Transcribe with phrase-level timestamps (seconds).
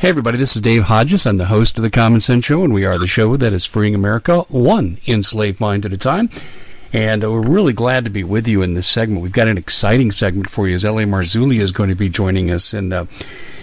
[0.00, 1.26] Hey, everybody, this is Dave Hodges.
[1.26, 3.66] I'm the host of The Common Sense Show, and we are the show that is
[3.66, 6.30] freeing America one enslaved mind at a time.
[6.90, 9.20] And uh, we're really glad to be with you in this segment.
[9.20, 11.04] We've got an exciting segment for you as L.A.
[11.04, 12.72] Marzulli is going to be joining us.
[12.72, 13.04] And, uh,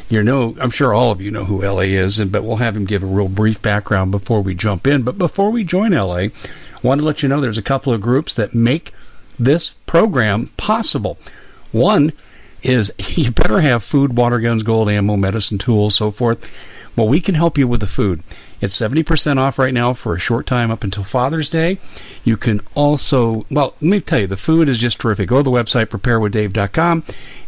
[0.09, 1.91] you know, I'm sure all of you know who L.A.
[1.91, 5.01] is, and, but we'll have him give a real brief background before we jump in.
[5.01, 6.31] But before we join L.A., I
[6.83, 8.93] want to let you know there's a couple of groups that make
[9.39, 11.17] this program possible.
[11.71, 12.13] One
[12.63, 16.49] is you better have food, water guns, gold, ammo, medicine, tools, so forth.
[16.95, 18.23] Well, we can help you with the food.
[18.59, 21.77] It's 70% off right now for a short time up until Father's Day.
[22.23, 25.29] You can also, well, let me tell you, the food is just terrific.
[25.29, 27.03] Go to the website, preparewithdave.com,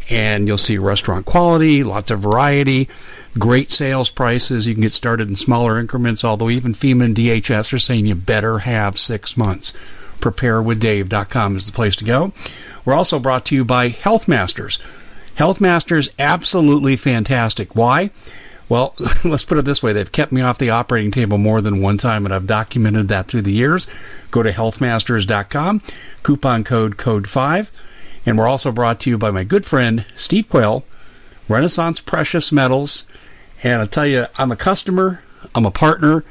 [0.08, 2.88] and you'll see restaurant quality, lots of variety,
[3.40, 4.68] great sales prices.
[4.68, 8.14] You can get started in smaller increments, although even FEMA and DHS are saying you
[8.14, 9.72] better have six months.
[10.20, 12.32] Preparewithdave.com is the place to go.
[12.84, 14.78] We're also brought to you by Health Masters.
[15.40, 17.74] Healthmaster's absolutely fantastic.
[17.74, 18.10] Why?
[18.68, 19.94] Well, let's put it this way.
[19.94, 23.26] They've kept me off the operating table more than one time, and I've documented that
[23.26, 23.86] through the years.
[24.30, 25.80] Go to healthmasters.com,
[26.22, 27.70] coupon code CODE5.
[28.26, 30.84] And we're also brought to you by my good friend, Steve Quayle,
[31.48, 33.04] Renaissance Precious Metals.
[33.62, 35.22] And I'll tell you, I'm a customer,
[35.54, 36.22] I'm a partner,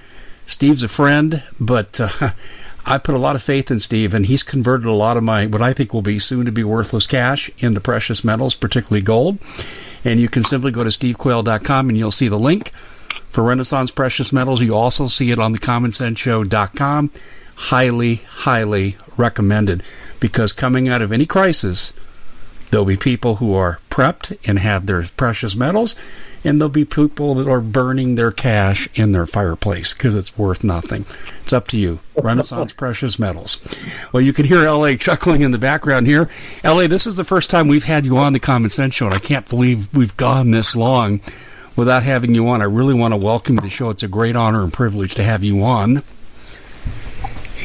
[0.46, 2.10] Steve's a friend, but uh,
[2.86, 5.48] I put a lot of faith in Steve, and he's converted a lot of my
[5.48, 9.38] what I think will be soon to be worthless cash into precious metals, particularly gold.
[10.04, 12.72] And you can simply go to stevequayle.com and you'll see the link
[13.30, 14.62] for Renaissance Precious Metals.
[14.62, 17.12] You also see it on the commonsenseshow.com.
[17.56, 19.84] Highly, highly recommended
[20.20, 21.94] because coming out of any crisis,
[22.72, 25.96] there'll be people who are prepped and have their precious metals
[26.44, 30.64] and there'll be people that are burning their cash in their fireplace because it's worth
[30.64, 31.06] nothing.
[31.42, 32.00] It's up to you.
[32.16, 33.60] Renaissance Precious Metals.
[34.12, 36.30] Well, you can hear LA chuckling in the background here.
[36.64, 39.16] LA, this is the first time we've had you on the Common Sense Show, and
[39.16, 41.22] I can't believe we've gone this long
[41.76, 42.62] without having you on.
[42.62, 43.90] I really want to welcome you to the show.
[43.90, 46.04] It's a great honor and privilege to have you on.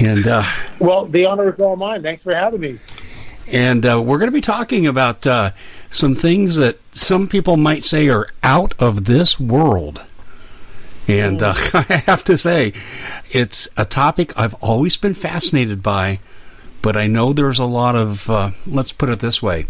[0.00, 0.42] And uh,
[0.78, 2.02] well, the honor is all mine.
[2.02, 2.78] Thanks for having me.
[3.46, 5.50] And uh, we're going to be talking about uh,
[5.90, 10.00] some things that some people might say are out of this world.
[11.06, 12.72] And uh, I have to say,
[13.30, 16.20] it's a topic I've always been fascinated by,
[16.80, 19.66] but I know there's a lot of, uh, let's put it this way,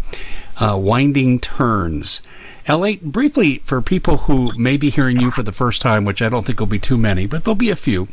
[0.57, 2.21] uh, winding turns.
[2.67, 6.29] L.A., briefly, for people who may be hearing you for the first time, which I
[6.29, 8.07] don't think will be too many, but there'll be a few,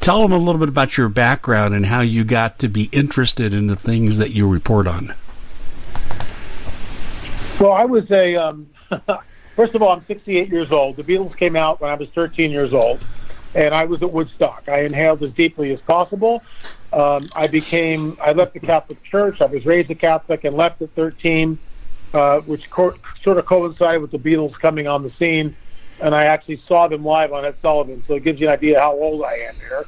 [0.00, 3.54] tell them a little bit about your background and how you got to be interested
[3.54, 5.14] in the things that you report on.
[7.60, 8.68] Well, I was a, um,
[9.56, 10.96] first of all, I'm 68 years old.
[10.96, 13.04] The Beatles came out when I was 13 years old,
[13.54, 14.64] and I was at Woodstock.
[14.68, 16.42] I inhaled as deeply as possible.
[16.92, 19.40] Um, I became, I left the Catholic Church.
[19.40, 21.58] I was raised a Catholic and left at 13,
[22.14, 25.56] uh, which co- sort of coincided with the Beatles coming on the scene.
[26.00, 28.80] And I actually saw them live on Ed Sullivan, so it gives you an idea
[28.80, 29.86] how old I am here.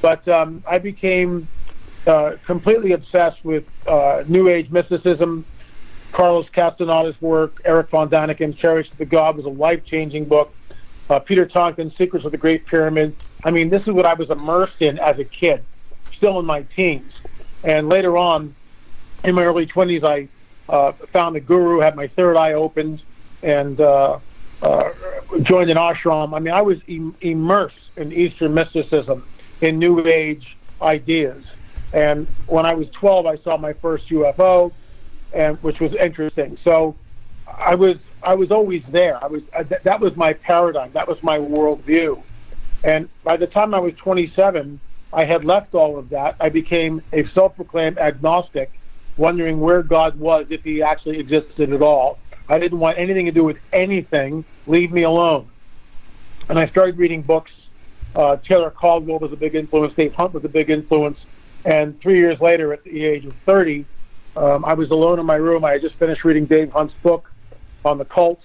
[0.00, 1.46] But um, I became
[2.06, 5.44] uh, completely obsessed with uh, New Age mysticism,
[6.12, 10.54] Carlos Castaneda's work, Eric von Daniken's Chariots of the God was a life changing book.
[11.08, 13.14] Uh, Peter Tompkins' Secrets of the Great Pyramid.
[13.44, 15.64] I mean, this is what I was immersed in as a kid,
[16.16, 17.12] still in my teens.
[17.64, 18.54] And later on,
[19.24, 20.28] in my early 20s, I
[20.72, 23.02] uh, found a guru, had my third eye opened,
[23.42, 24.18] and uh,
[24.62, 24.90] uh,
[25.42, 26.34] joined an ashram.
[26.34, 29.24] I mean, I was Im- immersed in Eastern mysticism,
[29.60, 30.44] in New Age
[30.80, 31.44] ideas.
[31.92, 34.72] And when I was 12, I saw my first UFO
[35.32, 36.58] and which was interesting.
[36.64, 36.96] So
[37.46, 39.22] I was I was always there.
[39.22, 40.92] I was uh, th- that was my paradigm.
[40.92, 42.22] That was my worldview.
[42.84, 44.80] And by the time I was 27,
[45.12, 46.36] I had left all of that.
[46.40, 48.72] I became a self-proclaimed agnostic,
[49.16, 52.18] wondering where God was if He actually existed at all.
[52.52, 54.44] I didn't want anything to do with anything.
[54.66, 55.48] Leave me alone.
[56.50, 57.50] And I started reading books.
[58.14, 59.94] Uh, Taylor Caldwell was a big influence.
[59.94, 61.18] Dave Hunt was a big influence.
[61.64, 63.86] And three years later, at the age of 30,
[64.36, 65.64] um, I was alone in my room.
[65.64, 67.30] I had just finished reading Dave Hunt's book
[67.86, 68.44] on the cults,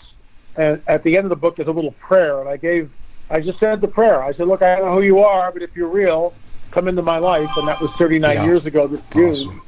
[0.55, 2.89] and at the end of the book there's a little prayer, and I gave,
[3.29, 4.23] I just said the prayer.
[4.23, 6.33] I said, "Look, I don't know who you are, but if you're real,
[6.71, 8.45] come into my life." And that was 39 yeah.
[8.45, 9.61] years ago this June,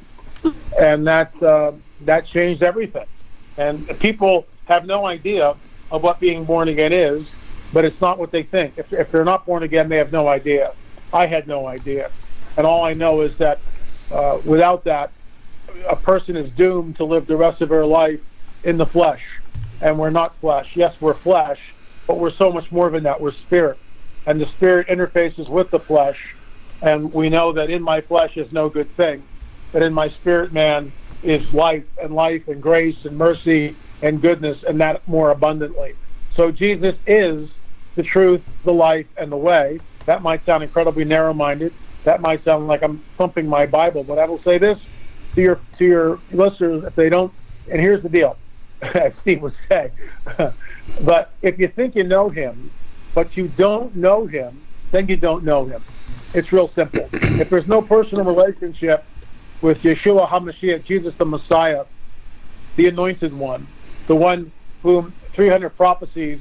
[0.44, 0.56] awesome.
[0.78, 1.72] and that uh,
[2.02, 3.06] that changed everything.
[3.56, 5.54] And people have no idea
[5.90, 7.26] of what being born again is,
[7.72, 8.74] but it's not what they think.
[8.78, 10.74] If, if they're not born again, they have no idea.
[11.12, 12.10] I had no idea,
[12.56, 13.64] and all I know is that
[14.10, 15.12] uh, without that,
[15.90, 18.20] a person is doomed to live the rest of their life
[18.64, 19.22] in the flesh.
[19.80, 20.66] And we're not flesh.
[20.76, 21.58] Yes, we're flesh,
[22.06, 23.20] but we're so much more than that.
[23.20, 23.80] We're spirit.
[24.26, 26.18] And the spirit interfaces with the flesh.
[26.82, 29.28] And we know that in my flesh is no good thing.
[29.72, 34.56] But in my spirit man is life and life and grace and mercy and goodness
[34.66, 35.94] and that more abundantly.
[36.36, 37.48] So Jesus is
[37.96, 39.80] the truth, the life, and the way.
[40.06, 41.74] That might sound incredibly narrow minded.
[42.04, 44.78] That might sound like I'm thumping my Bible, but I will say this
[45.34, 47.32] to your to your listeners if they don't.
[47.70, 48.38] And here's the deal,
[48.82, 49.92] as Steve would say.
[51.00, 52.72] but if you think you know him,
[53.14, 54.62] but you don't know him,
[54.92, 55.84] then you don't know him.
[56.32, 57.10] It's real simple.
[57.38, 59.06] if there's no personal relationship
[59.62, 61.84] with Yeshua HaMashiach, Jesus the Messiah,
[62.76, 63.68] the Anointed One,
[64.08, 64.52] the one
[64.82, 66.40] whom 300 prophecies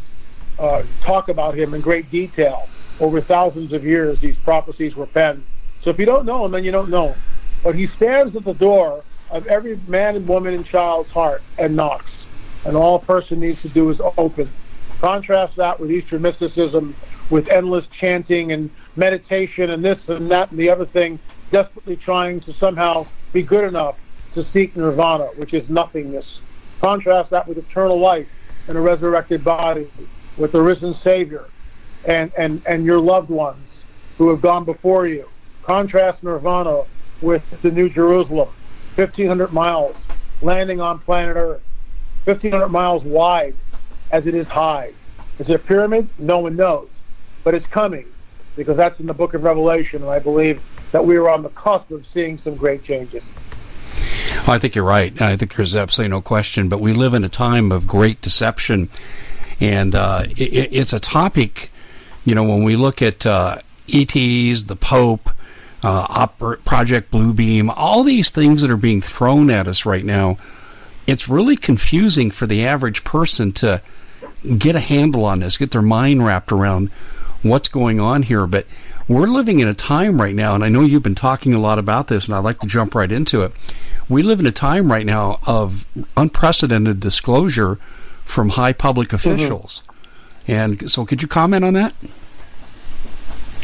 [0.60, 2.70] uh, talk about him in great detail
[3.00, 4.18] over thousands of years.
[4.22, 5.46] These prophecies were penned.
[5.84, 7.24] So if you don't know him, then you don't know him.
[7.64, 11.76] But he stands at the door of every man and woman and child's heart and
[11.76, 12.12] knocks.
[12.66, 14.54] And all a person needs to do is open.
[15.04, 16.98] Contrast that with Eastern mysticism,
[17.30, 21.20] with endless chanting and meditation and this and that and the other thing,
[21.52, 23.96] desperately trying to somehow be good enough
[24.34, 26.26] to seek nirvana, which is nothingness.
[26.82, 28.28] Contrast that with eternal life
[28.68, 29.90] and a resurrected body,
[30.38, 31.46] with the risen Savior
[32.06, 33.68] and, and, and your loved ones
[34.18, 35.28] who have gone before you.
[35.64, 36.84] Contrast nirvana
[37.22, 38.50] with the New Jerusalem,
[38.96, 39.96] 1,500 miles,
[40.42, 41.62] landing on planet Earth,
[42.24, 43.56] 1,500 miles wide
[44.12, 44.94] as it is high.
[45.40, 46.10] Is it a pyramid?
[46.18, 46.90] No one knows.
[47.50, 48.06] But it's coming
[48.56, 51.50] because that's in the book of Revelation, and I believe that we are on the
[51.50, 53.24] cusp of seeing some great changes.
[54.48, 55.20] I think you're right.
[55.20, 56.70] I think there's absolutely no question.
[56.70, 58.88] But we live in a time of great deception,
[59.60, 61.72] and uh, it, it's a topic.
[62.24, 63.58] You know, when we look at uh,
[63.92, 65.32] ETs, the Pope,
[65.82, 70.38] uh, Project Bluebeam, all these things that are being thrown at us right now,
[71.08, 73.82] it's really confusing for the average person to
[74.60, 76.92] get a handle on this, get their mind wrapped around
[77.42, 78.46] what's going on here.
[78.48, 78.66] But
[79.08, 81.80] we're living in a time right now, and I know you've been talking a lot
[81.80, 83.54] about this, and I'd like to jump right into it.
[84.08, 85.86] We live in a time right now of
[86.18, 87.80] unprecedented disclosure
[88.24, 89.32] from high public mm-hmm.
[89.32, 89.82] officials.
[89.82, 90.52] Mm-hmm.
[90.52, 91.94] And so, could you comment on that?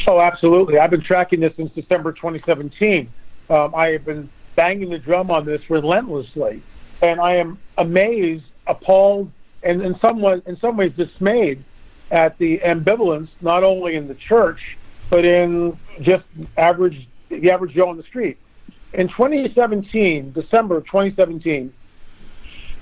[0.07, 0.77] Oh, absolutely.
[0.77, 3.11] I've been tracking this since December 2017.
[3.49, 6.61] Um, I have been banging the drum on this relentlessly,
[7.01, 9.31] and I am amazed, appalled,
[9.63, 11.63] and in some way, in some ways dismayed
[12.11, 14.59] at the ambivalence, not only in the church
[15.09, 16.25] but in just
[16.57, 18.37] average the average Joe on the street.
[18.93, 21.73] in 2017, December of 2017,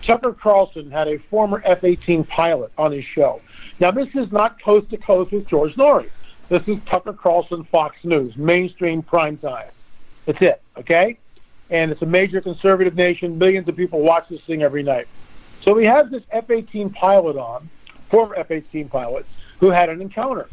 [0.06, 3.42] Tucker Carlson had a former F-18 pilot on his show.
[3.80, 6.10] Now, this is not coast to coast with George Noory.
[6.50, 9.70] This is Tucker Carlson, Fox News, mainstream prime time.
[10.26, 11.18] That's it, okay?
[11.70, 13.38] And it's a major conservative nation.
[13.38, 15.08] Millions of people watch this thing every night.
[15.66, 17.70] So he has this F-18 pilot on,
[18.14, 19.26] former F-18 pilot,
[19.60, 20.48] who had an encounter.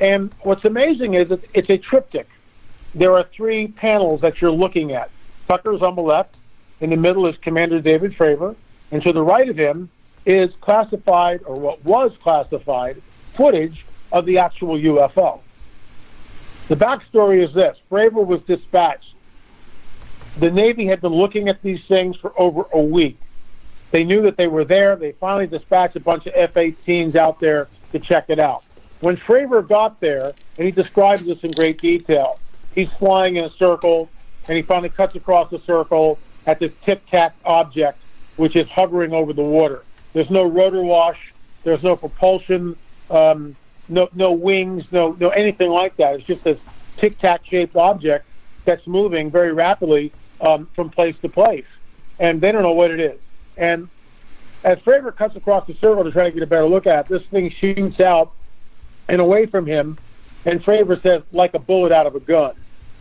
[0.00, 2.28] And what's amazing is that it's a triptych.
[2.96, 5.10] There are three panels that you're looking at.
[5.48, 6.34] Tucker's on the left.
[6.80, 8.56] In the middle is Commander David Fravor.
[8.90, 9.88] And to the right of him
[10.24, 13.00] is classified, or what was classified,
[13.36, 15.40] footage of the actual UFO.
[16.68, 19.14] The backstory is this Fravor was dispatched.
[20.38, 23.18] The Navy had been looking at these things for over a week.
[23.90, 24.96] They knew that they were there.
[24.96, 28.64] They finally dispatched a bunch of F 18s out there to check it out.
[29.00, 32.38] When Fravor got there, and he describes this in great detail,
[32.74, 34.08] he's flying in a circle,
[34.48, 38.00] and he finally cuts across the circle at this tic tac object,
[38.36, 39.84] which is hovering over the water.
[40.12, 41.18] There's no rotor wash,
[41.64, 42.76] there's no propulsion,
[43.10, 43.56] um,
[43.88, 46.14] no no wings, no no anything like that.
[46.14, 46.58] It's just this
[46.96, 48.26] tic tac shaped object
[48.64, 51.66] that's moving very rapidly um, from place to place,
[52.18, 53.18] and they don't know what it is.
[53.56, 53.88] And
[54.64, 57.08] as Fravor cuts across the circle to try to get a better look at it,
[57.08, 58.32] this thing shoots out
[59.08, 59.98] and away from him,
[60.44, 62.54] and Fravor says like a bullet out of a gun.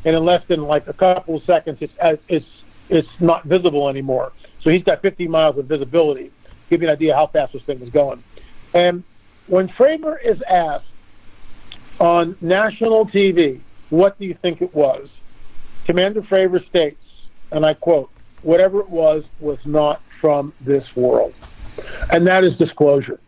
[0.04, 2.46] And in less than like a couple of seconds, it's uh, it's
[2.90, 4.32] it's not visible anymore.
[4.62, 6.32] So he's got 50 miles of visibility.
[6.70, 8.24] Give you an idea how fast this thing is going.
[8.74, 9.04] And
[9.48, 10.86] when Fravor is asked
[12.00, 15.08] on national TV, what do you think it was?
[15.88, 17.02] Commander Fravor states,
[17.52, 18.10] and I quote,
[18.42, 21.36] whatever it was was not from this world.
[22.10, 23.20] And that is disclosure.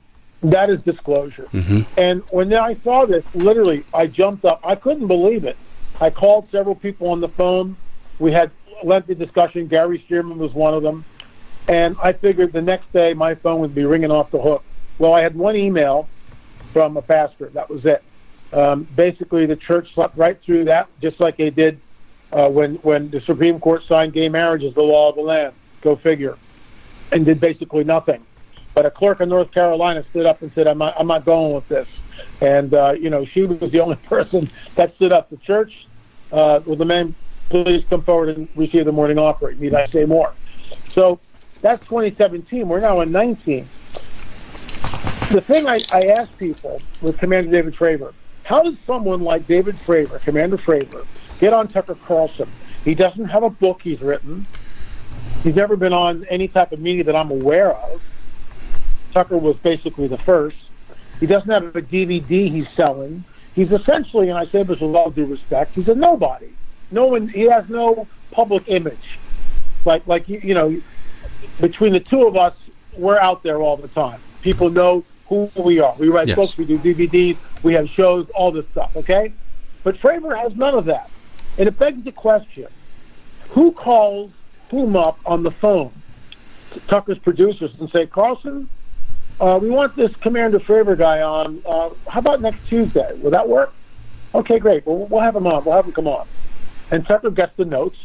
[0.42, 1.48] That is disclosure.
[1.54, 1.82] Mm-hmm.
[1.96, 4.62] And when I saw this, literally, I jumped up.
[4.64, 5.58] I couldn't believe it.
[6.02, 7.78] I called several people on the phone.
[8.18, 8.50] We had
[8.84, 9.68] lengthy discussion.
[9.68, 11.06] Gary Stearman was one of them.
[11.68, 14.64] And I figured the next day my phone would be ringing off the hook.
[14.98, 16.10] Well, I had one email
[16.74, 17.50] from a pastor.
[17.50, 18.04] That was it.
[18.52, 21.80] Um, basically, the church slept right through that, just like they did
[22.32, 25.54] uh, when when the Supreme Court signed gay marriage as the law of the land.
[25.82, 26.40] Go figure.
[27.12, 28.26] And did basically nothing.
[28.74, 31.56] But a clerk in North Carolina stood up and said, "I'm not, I'm not going
[31.56, 31.88] with this."
[32.42, 35.30] And uh, you know, she was the only person that stood up.
[35.30, 35.72] The church,
[36.32, 37.16] uh, well, the man,
[37.50, 39.60] please come forward and receive the morning offering.
[39.60, 40.34] Need I say more?
[40.94, 41.20] So
[41.62, 42.68] that's 2017.
[42.68, 43.70] We're now in 19.
[45.32, 49.76] The thing I, I ask people with Commander David Fravor, how does someone like David
[49.86, 51.06] Fravor, Commander Fravor,
[51.40, 52.50] get on Tucker Carlson?
[52.86, 54.48] He doesn't have a book he's written.
[55.44, 58.02] He's never been on any type of media that I'm aware of.
[59.14, 60.58] Tucker was basically the first.
[61.20, 63.24] He doesn't have a DVD he's selling.
[63.56, 66.50] He's essentially, and I say this with all due respect, he's a nobody.
[66.92, 67.28] No one.
[67.28, 69.20] He has no public image.
[69.86, 70.80] Like, like you, you know,
[71.60, 72.54] between the two of us,
[72.98, 74.22] we're out there all the time.
[74.42, 75.96] People know who we are.
[75.98, 76.36] We write Yes.
[76.36, 79.34] books, we do DVDs, we have shows, all this stuff, okay?
[79.84, 81.10] But Fravor has none of that.
[81.58, 82.68] And it begs the question
[83.50, 84.32] who calls
[84.70, 85.92] whom up on the phone?
[86.74, 88.70] To Tucker's producers and say, Carlson,
[89.40, 91.62] uh, we want this Commander Fravor guy on.
[91.66, 93.14] Uh, how about next Tuesday?
[93.16, 93.74] Will that work?
[94.34, 94.86] Okay, great.
[94.86, 95.64] Well, we'll have him on.
[95.64, 96.28] We'll have him come on.
[96.92, 97.98] And Tucker gets the notes,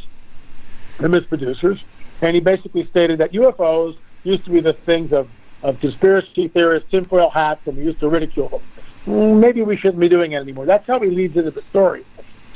[0.99, 1.81] him his producers,
[2.21, 5.29] and he basically stated that UFOs used to be the things of,
[5.63, 8.61] of conspiracy theorists, tinfoil hats, and we used to ridicule them.
[9.07, 10.67] Mm, Maybe we shouldn't be doing it anymore.
[10.67, 12.05] That's how he leads into the story.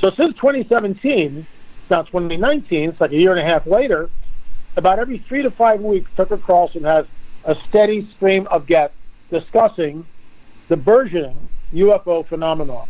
[0.01, 1.45] So since 2017,
[1.89, 4.09] now 2019, it's like a year and a half later,
[4.75, 7.05] about every three to five weeks, Tucker Carlson has
[7.43, 8.95] a steady stream of guests
[9.31, 10.05] discussing
[10.67, 12.87] the burgeoning UFO phenomenon.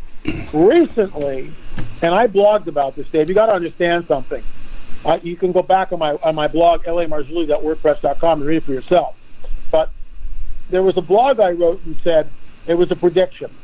[0.53, 1.53] Recently,
[2.01, 3.29] and I blogged about this, Dave.
[3.29, 4.43] You got to understand something.
[5.05, 8.73] Uh, you can go back on my on my blog, lamarzulli.wordpress.com, and read it for
[8.73, 9.15] yourself.
[9.71, 9.91] But
[10.69, 12.29] there was a blog I wrote and said
[12.67, 13.55] it was a prediction,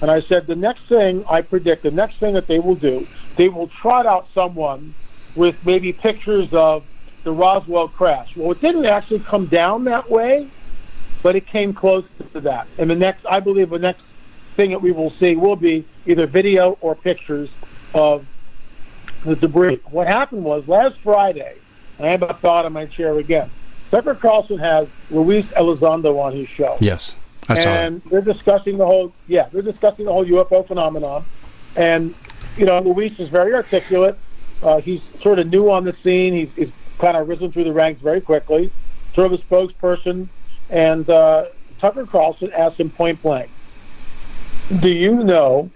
[0.00, 3.06] and I said the next thing I predict, the next thing that they will do,
[3.36, 4.94] they will trot out someone
[5.34, 6.84] with maybe pictures of
[7.24, 8.34] the Roswell crash.
[8.36, 10.48] Well, it didn't actually come down that way,
[11.22, 12.68] but it came close to that.
[12.78, 14.02] And the next, I believe, the next
[14.56, 17.48] thing that we will see will be either video or pictures
[17.94, 18.26] of
[19.24, 19.80] the debris.
[19.86, 21.56] What happened was last Friday,
[21.98, 23.50] I about fell out of my chair again.
[23.90, 29.12] Tucker Carlson has Luis Elizondo on his show Yes, Saw and they're discussing the whole
[29.26, 31.24] yeah they're discussing the whole UFO phenomenon,
[31.76, 32.14] and
[32.56, 34.18] you know Luis is very articulate.
[34.62, 36.34] Uh, he's sort of new on the scene.
[36.34, 38.72] He's, he's kind of risen through the ranks very quickly.
[39.14, 40.28] Sort of a spokesperson,
[40.70, 41.46] and uh,
[41.80, 43.50] Tucker Carlson asked him point blank,
[44.80, 45.70] "Do you know,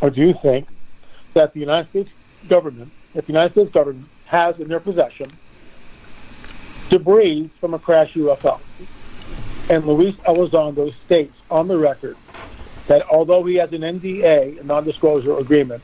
[0.00, 0.68] or do you think
[1.34, 2.10] that the United States
[2.48, 5.32] government, if the United States government has in their possession
[6.90, 8.60] debris from a crash UFO.
[9.68, 12.16] And Luis Elizondo states on the record
[12.86, 15.82] that although he has an NDA, a non-disclosure agreement,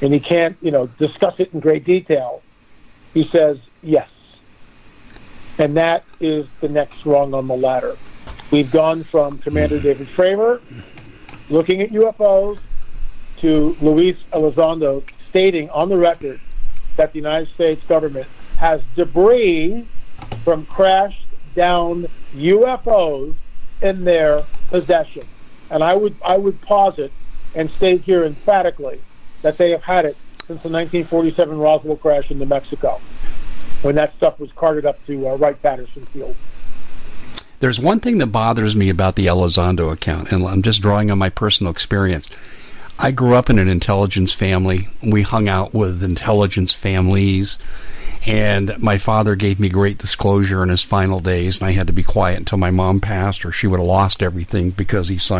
[0.00, 2.42] and he can't, you know, discuss it in great detail,
[3.12, 4.08] he says yes.
[5.58, 7.98] And that is the next rung on the ladder.
[8.50, 9.84] We've gone from Commander hmm.
[9.84, 10.60] David Fravor
[11.50, 12.58] looking at UFOs
[13.38, 16.40] to Luis Elizondo stating on the record
[16.96, 19.86] that the United States government has debris
[20.44, 21.19] from crashed
[21.54, 23.34] down UFOs
[23.82, 25.26] in their possession.
[25.70, 27.12] And I would I would posit
[27.54, 29.00] and state here emphatically
[29.42, 30.16] that they have had it
[30.50, 33.00] since the 1947 Roswell crash in New Mexico,
[33.82, 36.36] when that stuff was carted up to uh, Wright Patterson Field.
[37.60, 41.18] There's one thing that bothers me about the Elizondo account, and I'm just drawing on
[41.18, 42.28] my personal experience.
[42.98, 44.88] I grew up in an intelligence family.
[45.02, 47.58] We hung out with intelligence families.
[48.26, 51.92] And my father gave me great disclosure in his final days, and I had to
[51.92, 55.39] be quiet until my mom passed, or she would have lost everything because he signed.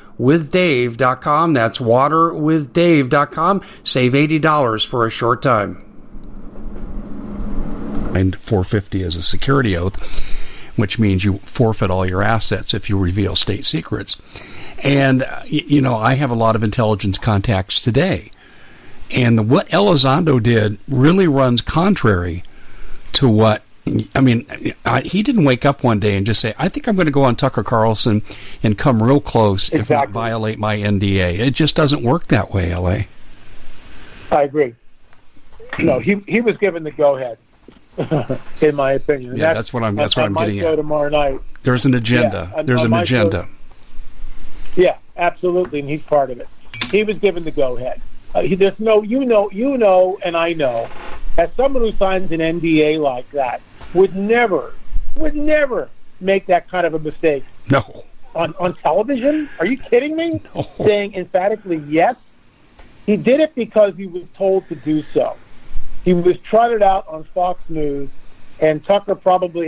[0.19, 1.53] waterwithdave.com.
[1.53, 3.61] That's waterwithdave.com.
[3.83, 5.85] Save $80 for a short time.
[8.15, 9.95] And 450 is a security oath,
[10.75, 14.21] which means you forfeit all your assets if you reveal state secrets.
[14.83, 18.31] And, uh, you know, I have a lot of intelligence contacts today.
[19.11, 22.43] And what Elizondo did really runs contrary
[23.13, 23.63] to what
[24.15, 26.95] I mean, I, he didn't wake up one day and just say, "I think I'm
[26.95, 28.21] going to go on Tucker Carlson
[28.61, 29.79] and come real close, exactly.
[29.79, 32.99] if not violate my NDA." It just doesn't work that way, La.
[34.31, 34.75] I agree.
[35.79, 39.35] No, he he was given the go ahead, in my opinion.
[39.35, 39.95] yeah, that's, that's, what I'm.
[39.95, 40.75] That's what I'm getting at.
[40.75, 41.41] Tomorrow night.
[41.63, 42.51] There's an agenda.
[42.55, 43.47] Yeah, There's an agenda.
[44.75, 46.47] Show, yeah, absolutely, and he's part of it.
[46.91, 48.01] He was given the go ahead.
[48.33, 50.87] Uh, he, there's no, you know, you know, and I know,
[51.37, 53.61] as someone who signs an NDA like that,
[53.93, 54.73] would never,
[55.15, 57.43] would never make that kind of a mistake.
[57.69, 58.05] No.
[58.35, 59.49] On on television?
[59.59, 60.41] Are you kidding me?
[60.55, 60.67] No.
[60.85, 62.15] Saying emphatically yes.
[63.05, 65.35] He did it because he was told to do so.
[66.05, 68.09] He was trotted out on Fox News,
[68.59, 69.67] and Tucker probably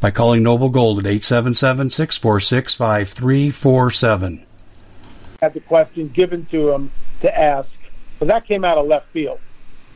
[0.00, 4.46] by calling Noble Gold at 877 646 5347.
[5.40, 7.68] Had the question given to him to ask,
[8.18, 9.40] but that came out of left field.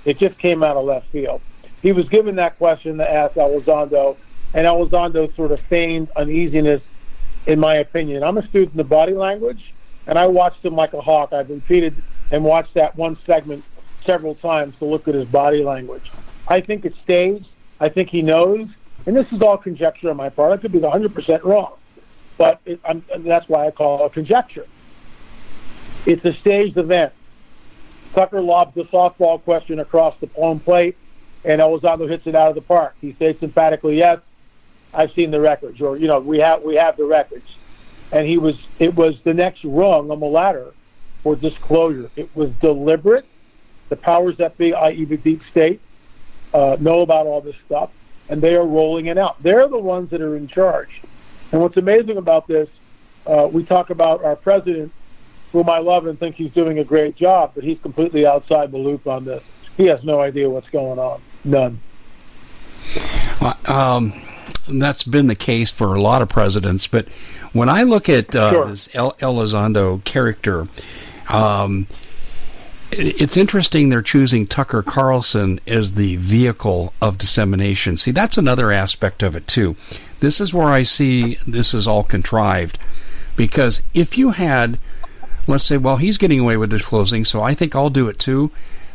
[0.04, 1.40] It just came out of left field.
[1.82, 4.16] He was given that question to ask Elizondo,
[4.54, 6.82] and Elizondo sort of feigned uneasiness,
[7.46, 8.22] in my opinion.
[8.22, 9.72] I'm a student of body language,
[10.06, 11.32] and I watched him like a hawk.
[11.32, 11.94] I've repeated
[12.30, 13.64] and watched that one segment
[14.04, 16.10] several times to look at his body language.
[16.48, 17.46] I think it's staged.
[17.80, 18.68] I think he knows
[19.06, 20.52] and this is all conjecture on my part.
[20.52, 21.76] I could be 100% wrong,
[22.38, 22.80] but it,
[23.24, 24.66] that's why I call it conjecture.
[26.06, 27.12] It's a staged event.
[28.14, 30.96] Tucker lobs the softball question across the home plate,
[31.44, 32.94] and Elizondo hits it out of the park.
[33.00, 34.20] He states emphatically, "Yes,
[34.92, 37.46] I've seen the records," or you know, "We have we have the records."
[38.12, 40.74] And he was it was the next rung on the ladder
[41.22, 42.10] for disclosure.
[42.16, 43.24] It was deliberate.
[43.88, 45.80] The powers that be, i.e., the deep state,
[46.52, 47.90] uh, know about all this stuff
[48.32, 49.42] and they are rolling it out.
[49.42, 51.02] They're the ones that are in charge.
[51.52, 52.66] And what's amazing about this,
[53.26, 54.90] uh, we talk about our president,
[55.52, 58.78] whom I love and think he's doing a great job, but he's completely outside the
[58.78, 59.42] loop on this.
[59.76, 61.20] He has no idea what's going on.
[61.44, 61.78] None.
[63.66, 64.14] Um,
[64.66, 67.08] that's been the case for a lot of presidents, but
[67.52, 68.66] when I look at uh, sure.
[68.68, 70.66] this El- Elizondo character,
[71.28, 71.86] um,
[72.92, 77.96] it's interesting they're choosing Tucker Carlson as the vehicle of dissemination.
[77.96, 79.76] See, that's another aspect of it too.
[80.20, 82.78] This is where I see this is all contrived.
[83.34, 84.78] Because if you had,
[85.46, 88.50] let's say, well, he's getting away with disclosing, so I think I'll do it too.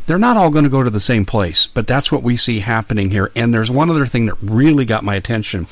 [0.06, 2.60] They're not all going to go to the same place, but that's what we see
[2.60, 3.32] happening here.
[3.36, 5.68] And there's one other thing that really got my attention.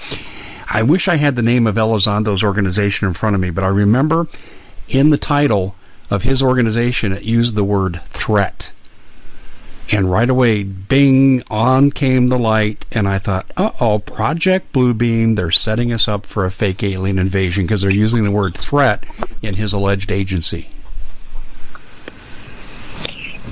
[0.67, 3.67] I wish I had the name of Elizondo's organization in front of me, but I
[3.67, 4.27] remember
[4.89, 5.75] in the title
[6.09, 8.71] of his organization, it used the word threat.
[9.91, 15.35] And right away, bing, on came the light, and I thought, uh oh, Project Bluebeam,
[15.35, 19.03] they're setting us up for a fake alien invasion because they're using the word threat
[19.43, 20.69] in his alleged agency.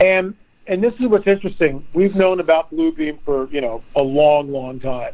[0.02, 0.36] And
[0.66, 1.86] and this is what's interesting.
[1.94, 5.13] We've known about Bluebeam for you know a long, long time,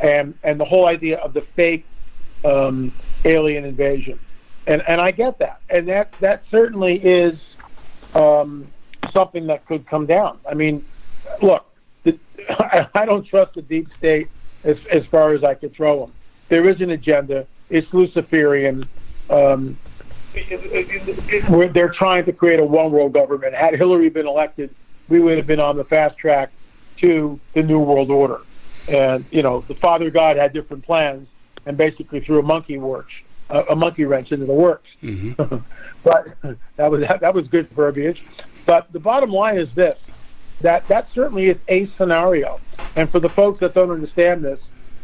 [0.00, 1.86] and and the whole idea of the fake
[2.44, 2.92] um,
[3.24, 4.18] alien invasion
[4.66, 7.38] and and I get that, and that that certainly is
[8.14, 8.66] um,
[9.12, 10.38] something that could come down.
[10.48, 10.84] I mean,
[11.40, 11.66] look,
[12.04, 12.18] the,
[12.94, 14.28] I, don't trust the deep state
[14.64, 16.12] as as far as I could throw them.
[16.48, 17.46] There is an agenda.
[17.70, 18.88] It's Luciferian.
[19.30, 19.78] Um,
[21.72, 23.54] they're trying to create a one world government.
[23.54, 24.74] Had Hillary been elected,
[25.08, 26.52] we would have been on the fast track
[27.00, 28.40] to the New World Order.
[28.86, 31.28] And, you know, the Father God had different plans
[31.64, 34.88] and basically threw a monkey wrench a, a monkey wrench into the works.
[35.02, 35.56] Mm-hmm.
[36.04, 36.36] but
[36.76, 38.22] that was that, that was good verbiage.
[38.64, 39.96] But the bottom line is this:
[40.60, 42.60] that that certainly is a scenario.
[42.94, 44.60] And for the folks that don't understand this,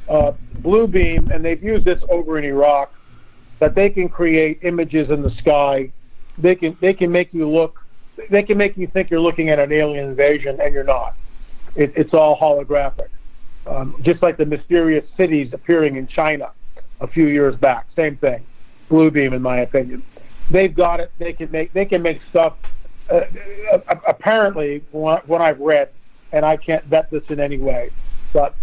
[0.09, 2.93] uh, Bluebeam, and they've used this over in Iraq,
[3.59, 5.93] that they can create images in the sky.
[6.39, 7.79] They can they can make you look.
[8.31, 11.17] They can make you think you're looking at an alien invasion, and you're not.
[11.75, 13.09] It, it's all holographic,
[13.67, 16.53] um, just like the mysterious cities appearing in China
[17.03, 17.87] a few years back.
[17.95, 18.47] Same thing,
[18.89, 20.03] Bluebeam, in my opinion.
[20.51, 21.11] They've got it.
[21.19, 22.55] They can make they can make stuff.
[23.11, 23.23] Uh,
[23.73, 25.91] uh, apparently, what I've read,
[26.33, 27.91] and I can't vet this in any way,
[28.33, 28.55] but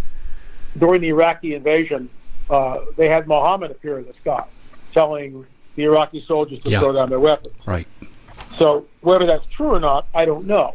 [0.78, 2.08] during the Iraqi invasion,
[2.48, 4.44] uh, they had Muhammad appear in the sky,
[4.94, 6.80] telling the Iraqi soldiers to yeah.
[6.80, 7.54] throw down their weapons.
[7.66, 7.86] Right.
[8.58, 10.74] So whether that's true or not, I don't know.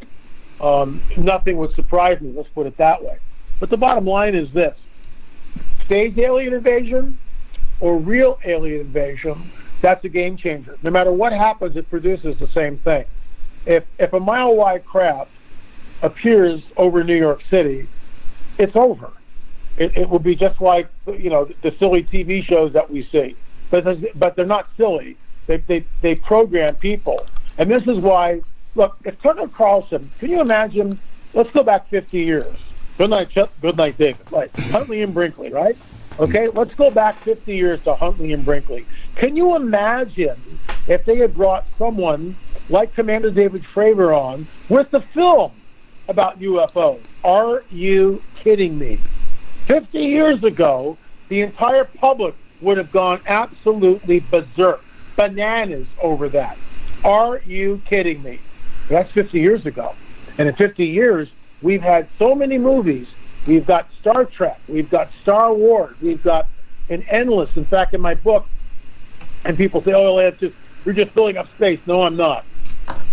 [0.62, 2.32] Um, nothing would surprise me.
[2.36, 3.18] Let's put it that way.
[3.60, 4.78] But the bottom line is this:
[5.86, 7.18] staged alien invasion
[7.80, 10.78] or real alien invasion, that's a game changer.
[10.82, 13.06] No matter what happens, it produces the same thing.
[13.66, 15.32] If if a mile wide craft
[16.02, 17.88] appears over New York City,
[18.58, 19.12] it's over.
[19.78, 23.36] It, it will be just like you know the silly TV shows that we see,
[23.70, 23.84] but
[24.18, 25.18] but they're not silly.
[25.48, 27.26] They they they program people,
[27.58, 28.42] and this is why.
[28.78, 31.00] Look, if Tucker Carlson, can you imagine?
[31.34, 32.58] Let's go back 50 years.
[32.98, 33.52] Good night, Chuck.
[33.62, 34.30] Good night, David.
[34.32, 35.78] Like Huntley and Brinkley, right?
[36.18, 38.86] Okay, let's go back 50 years to Huntley and Brinkley.
[39.18, 42.38] Can you imagine if they had brought someone
[42.70, 45.52] like Commander David Fravor on with the film
[46.08, 47.04] about UFOs?
[47.24, 49.02] Are you kidding me?
[49.68, 50.98] 50 years ago,
[51.30, 54.82] the entire public would have gone absolutely berserk.
[55.18, 56.58] bananas over that.
[57.04, 58.40] Are you kidding me?
[58.90, 59.96] That's 50 years ago.
[60.38, 61.28] And in 50 years,
[61.62, 63.08] we've had so many movies.
[63.46, 64.60] We've got Star Trek.
[64.68, 65.96] We've got Star Wars.
[66.02, 66.48] We've got
[66.90, 67.50] an endless.
[67.56, 68.48] In fact, in my book,
[69.44, 72.46] and people say, "Oh, it's just you're just filling up space." No, I'm not.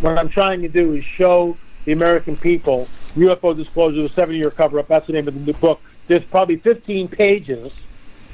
[0.00, 4.88] What I'm trying to do is show the American people UFO Disclosure, the seven-year cover-up.
[4.88, 5.80] That's the name of the book.
[6.08, 7.72] There's probably 15 pages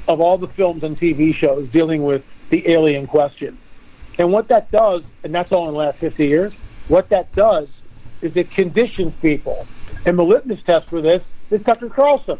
[0.07, 3.57] of all the films and TV shows dealing with the alien question.
[4.17, 6.53] And what that does, and that's all in the last 50 years,
[6.87, 7.67] what that does
[8.21, 9.67] is it conditions people.
[10.05, 12.39] And the litmus test for this is Tucker Carlson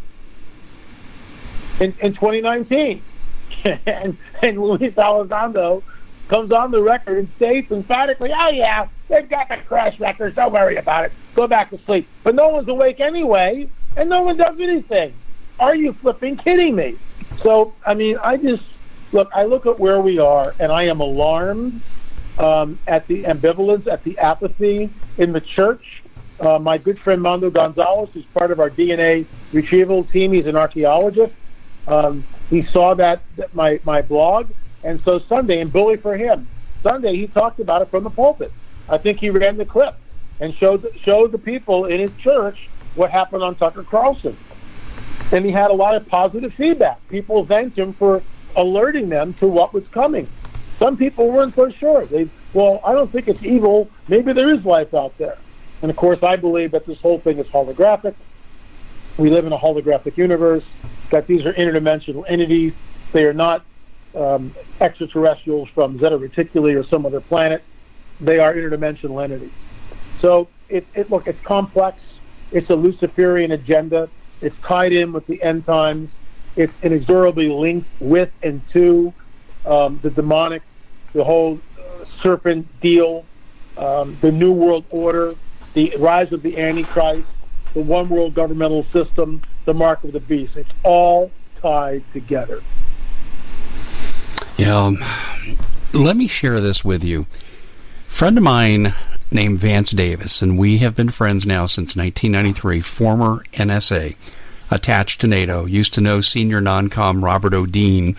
[1.79, 3.03] in, in 2019.
[3.85, 5.83] and, and Luis Elizondo
[6.27, 10.35] comes on the record and states emphatically, oh, yeah, they've got the crash records.
[10.35, 11.11] Don't worry about it.
[11.35, 12.07] Go back to sleep.
[12.23, 15.13] But no one's awake anyway, and no one does anything.
[15.59, 16.97] Are you flipping kidding me?
[17.43, 18.63] So, I mean, I just
[19.11, 21.81] look, I look at where we are, and I am alarmed
[22.37, 26.03] um, at the ambivalence, at the apathy in the church.
[26.39, 30.31] Uh, my good friend Mondo Gonzales is part of our DNA retrieval team.
[30.31, 31.33] He's an archaeologist.
[31.87, 34.49] Um, he saw that, that my my blog,
[34.83, 36.47] and so Sunday, and bully for him.
[36.81, 38.53] Sunday, he talked about it from the pulpit.
[38.87, 39.95] I think he ran the clip
[40.39, 44.37] and showed showed the people in his church what happened on Tucker Carlson,
[45.31, 47.05] and he had a lot of positive feedback.
[47.09, 48.23] People thanked him for
[48.55, 50.27] alerting them to what was coming.
[50.77, 52.05] Some people weren't so sure.
[52.05, 53.89] They, well, I don't think it's evil.
[54.07, 55.37] Maybe there is life out there.
[55.81, 58.15] And of course, I believe that this whole thing is holographic.
[59.17, 60.63] We live in a holographic universe.
[61.11, 62.73] That these are interdimensional entities.
[63.11, 63.65] They are not
[64.15, 67.63] um, extraterrestrials from Zeta Reticuli or some other planet.
[68.19, 69.51] They are interdimensional entities.
[70.21, 71.99] So it, it look, it's complex.
[72.51, 74.09] It's a Luciferian agenda.
[74.41, 76.09] It's tied in with the end times.
[76.55, 79.13] It's inexorably linked with and to
[79.65, 80.63] um, the demonic,
[81.13, 83.25] the whole uh, serpent deal,
[83.77, 85.35] um, the New World Order,
[85.73, 87.27] the rise of the Antichrist,
[87.73, 90.55] the one world governmental system, the mark of the beast.
[90.55, 92.61] It's all tied together.
[94.57, 94.75] Yeah.
[94.75, 95.03] Um,
[95.93, 97.25] let me share this with you.
[98.07, 98.93] A friend of mine
[99.31, 104.15] named Vance Davis, and we have been friends now since 1993, former NSA,
[104.71, 107.65] attached to NATO, used to know senior non-com Robert O.
[107.65, 108.15] Dean,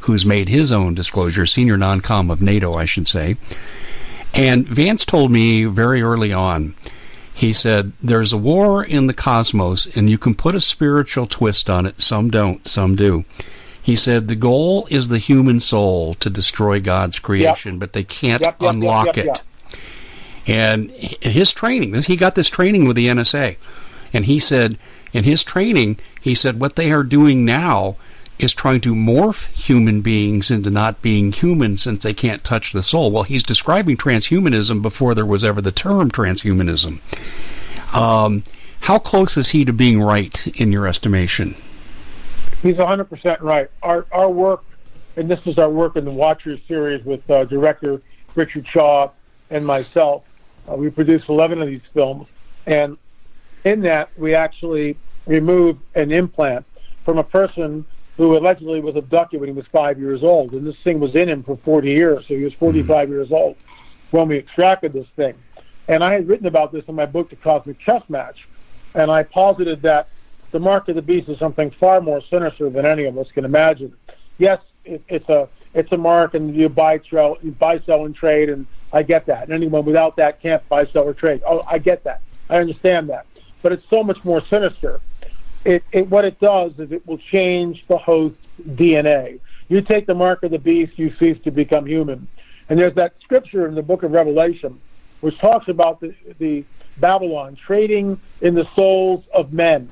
[0.00, 3.36] who's made his own disclosure, senior non-com of NATO, I should say.
[4.34, 6.74] And Vance told me very early on
[7.38, 11.70] he said, There's a war in the cosmos, and you can put a spiritual twist
[11.70, 12.00] on it.
[12.00, 13.24] Some don't, some do.
[13.80, 17.80] He said, The goal is the human soul to destroy God's creation, yep.
[17.80, 19.40] but they can't yep, yep, unlock it.
[20.48, 23.56] And his training, he got this training with the NSA.
[24.12, 24.76] And he said,
[25.12, 27.94] in his training, he said, what they are doing now
[28.38, 32.82] is trying to morph human beings into not being human since they can't touch the
[32.82, 33.10] soul.
[33.10, 37.00] Well, he's describing transhumanism before there was ever the term transhumanism.
[37.94, 38.44] Um,
[38.80, 41.54] how close is he to being right in your estimation?
[42.62, 43.70] He's 100% right.
[43.82, 44.64] Our, our work,
[45.16, 48.02] and this is our work in the Watchers series with uh, director
[48.34, 49.10] Richard Shaw
[49.50, 50.24] and myself,
[50.70, 52.26] uh, we produced 11 of these films.
[52.66, 52.98] And
[53.64, 56.64] in that, we actually removed an implant
[57.04, 57.84] from a person
[58.18, 60.52] who allegedly was abducted when he was five years old.
[60.52, 63.12] And this thing was in him for 40 years, so he was 45 mm-hmm.
[63.12, 63.56] years old
[64.10, 65.34] when we extracted this thing.
[65.86, 68.46] And I had written about this in my book, The Cosmic Chess Match,
[68.94, 70.08] and I posited that
[70.50, 73.44] the mark of the beast is something far more sinister than any of us can
[73.44, 73.94] imagine.
[74.36, 78.14] Yes, it, it's a it's a mark, and you buy, sell, you buy, sell, and
[78.14, 79.44] trade, and I get that.
[79.44, 81.42] And anyone without that can't buy, sell, or trade.
[81.46, 82.22] Oh, I get that.
[82.48, 83.26] I understand that.
[83.62, 85.00] But it's so much more sinister
[85.64, 89.40] it, it, what it does is it will change the host's DNA.
[89.68, 92.28] You take the mark of the beast, you cease to become human.
[92.68, 94.80] And there's that scripture in the book of Revelation
[95.20, 96.64] which talks about the, the
[96.98, 99.90] Babylon trading in the souls of men.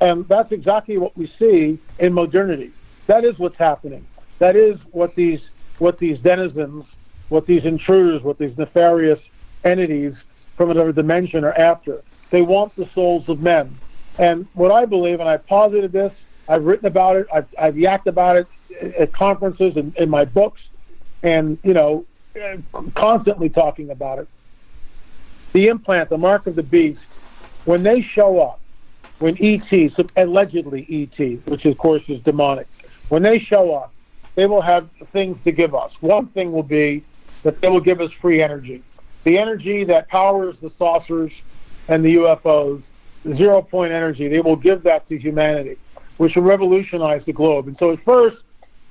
[0.00, 2.72] And that's exactly what we see in modernity.
[3.08, 4.06] That is what's happening.
[4.38, 5.40] That is what these
[5.78, 6.84] what these denizens,
[7.28, 9.20] what these intruders, what these nefarious
[9.64, 10.12] entities
[10.56, 12.02] from another dimension are after.
[12.30, 13.78] They want the souls of men.
[14.18, 16.12] And what I believe, and I posited this,
[16.48, 18.46] I've written about it, I've, I've yacked about it
[18.98, 20.60] at conferences and in my books,
[21.22, 22.04] and you know,
[22.94, 24.28] constantly talking about it.
[25.52, 27.00] The implant, the mark of the beast,
[27.64, 28.60] when they show up,
[29.18, 32.66] when ET, allegedly ET, which of course is demonic,
[33.08, 33.92] when they show up,
[34.34, 35.90] they will have things to give us.
[36.00, 37.04] One thing will be
[37.42, 38.82] that they will give us free energy.
[39.24, 41.32] The energy that powers the saucers
[41.88, 42.82] and the UFOs
[43.36, 44.28] zero point energy.
[44.28, 45.76] They will give that to humanity,
[46.18, 47.68] which will revolutionize the globe.
[47.68, 48.36] And so at first,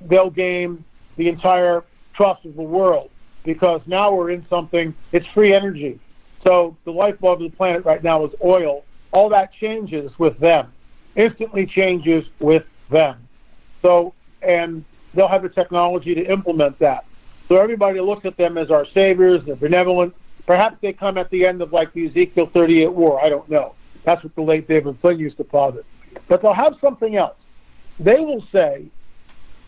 [0.00, 0.84] they'll gain
[1.16, 1.84] the entire
[2.16, 3.10] trust of the world.
[3.44, 5.98] because now we're in something, it's free energy.
[6.46, 8.84] So the lifeblood of the planet right now is oil.
[9.10, 10.72] All that changes with them,
[11.16, 13.26] instantly changes with them.
[13.82, 14.12] So,
[14.42, 17.06] and they'll have the technology to implement that.
[17.48, 20.14] So everybody looks at them as our saviors, they're benevolent.
[20.46, 23.24] Perhaps they come at the end of like the Ezekiel 38 war.
[23.24, 23.74] I don't know.
[24.08, 25.84] That's what the late David Flynn used to posit.
[26.28, 27.36] But they'll have something else.
[28.00, 28.86] They will say,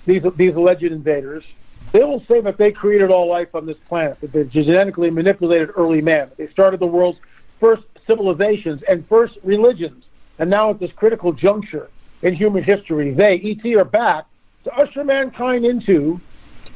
[0.06, 1.44] these, these alleged invaders,
[1.92, 5.68] they will say that they created all life on this planet, that they genetically manipulated
[5.76, 7.18] early man, that they started the world's
[7.60, 10.04] first civilizations and first religions.
[10.38, 11.90] And now at this critical juncture
[12.22, 14.24] in human history, they, ET, are back
[14.64, 16.18] to usher mankind into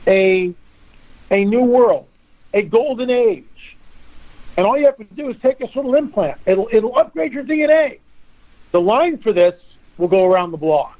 [0.06, 0.54] a,
[1.30, 2.08] a new world,
[2.52, 3.46] a golden age.
[4.56, 6.38] And all you have to do is take this little implant.
[6.46, 7.98] It'll, it'll upgrade your DNA.
[8.72, 9.54] The line for this
[9.98, 10.98] will go around the block.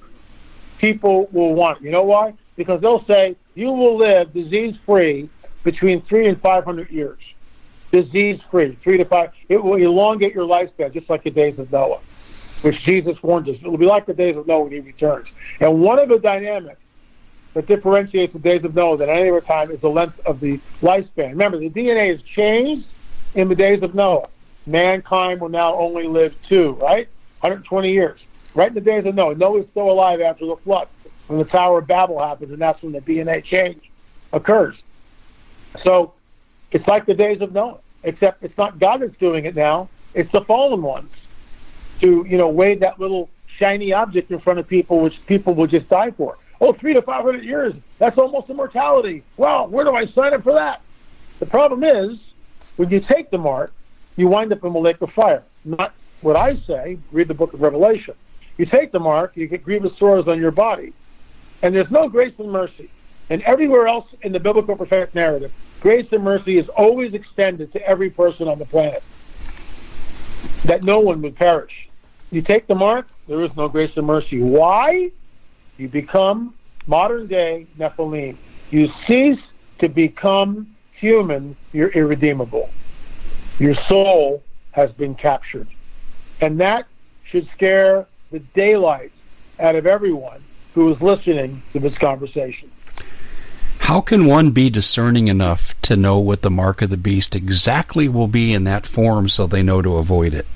[0.81, 1.85] People will want it.
[1.85, 2.35] You know why?
[2.57, 5.31] Because they'll say, you will live disease free
[5.62, 7.19] between three and 500 years.
[7.93, 9.31] Disease free, three to five.
[9.49, 12.01] It will elongate your lifespan, just like the days of Noah,
[12.62, 13.57] which Jesus warned us.
[13.62, 15.29] It will be like the days of Noah when he returns.
[15.61, 16.81] And one of the dynamics
[17.55, 20.61] that differentiates the days of Noah than any other time is the length of the
[20.83, 21.31] lifespan.
[21.31, 22.88] Remember, the DNA is changed
[23.35, 24.29] in the days of Noah.
[24.66, 27.09] Mankind will now only live two, right?
[27.40, 28.20] 120 years.
[28.55, 29.35] Right in the days of Noah.
[29.35, 30.88] Noah's still alive after the flood
[31.27, 33.83] when the Tower of Babel happens, and that's when the DNA change
[34.33, 34.77] occurs.
[35.85, 36.14] So
[36.70, 40.31] it's like the days of Noah, except it's not God that's doing it now; it's
[40.33, 41.11] the fallen ones
[42.01, 45.66] to you know wave that little shiny object in front of people, which people will
[45.66, 46.37] just die for.
[46.61, 49.25] Oh, three to five hundred years—that's almost immortality.
[49.37, 50.81] Well, where do I sign up for that?
[51.40, 52.18] The problem is,
[52.77, 53.72] when you take the mark,
[54.16, 55.42] you wind up in the lake of fire.
[55.64, 56.98] Not what I say.
[57.12, 58.14] Read the book of Revelation.
[58.57, 60.92] You take the mark, you get grievous sores on your body.
[61.62, 62.90] And there's no grace and mercy.
[63.31, 65.50] And everywhere else in the biblical prophetic narrative,
[65.81, 69.03] grace and mercy is always extended to every person on the planet.
[70.64, 71.72] That no one would perish.
[72.31, 74.40] You take the mark, there is no grace and mercy.
[74.40, 75.11] Why?
[75.79, 76.55] You become
[76.87, 78.37] modern day Nephilim.
[78.70, 79.40] You cease
[79.81, 80.73] to become
[81.05, 82.71] human, you're irredeemable.
[83.59, 85.69] Your soul has been captured.
[86.40, 86.87] And that
[87.31, 89.12] should scare the daylight
[89.61, 90.43] out of everyone
[90.75, 92.71] who is listening to this conversation.
[93.79, 98.09] How can one be discerning enough to know what the mark of the beast exactly
[98.09, 100.47] will be in that form so they know to avoid it?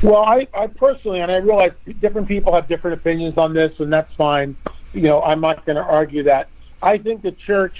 [0.00, 3.92] Well, I, I personally, and I realize different people have different opinions on this, and
[3.92, 4.56] that's fine.
[4.92, 6.48] You know, I'm not going to argue that.
[6.80, 7.76] I think the church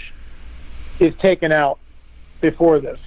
[1.02, 1.78] is taken out
[2.40, 2.98] before this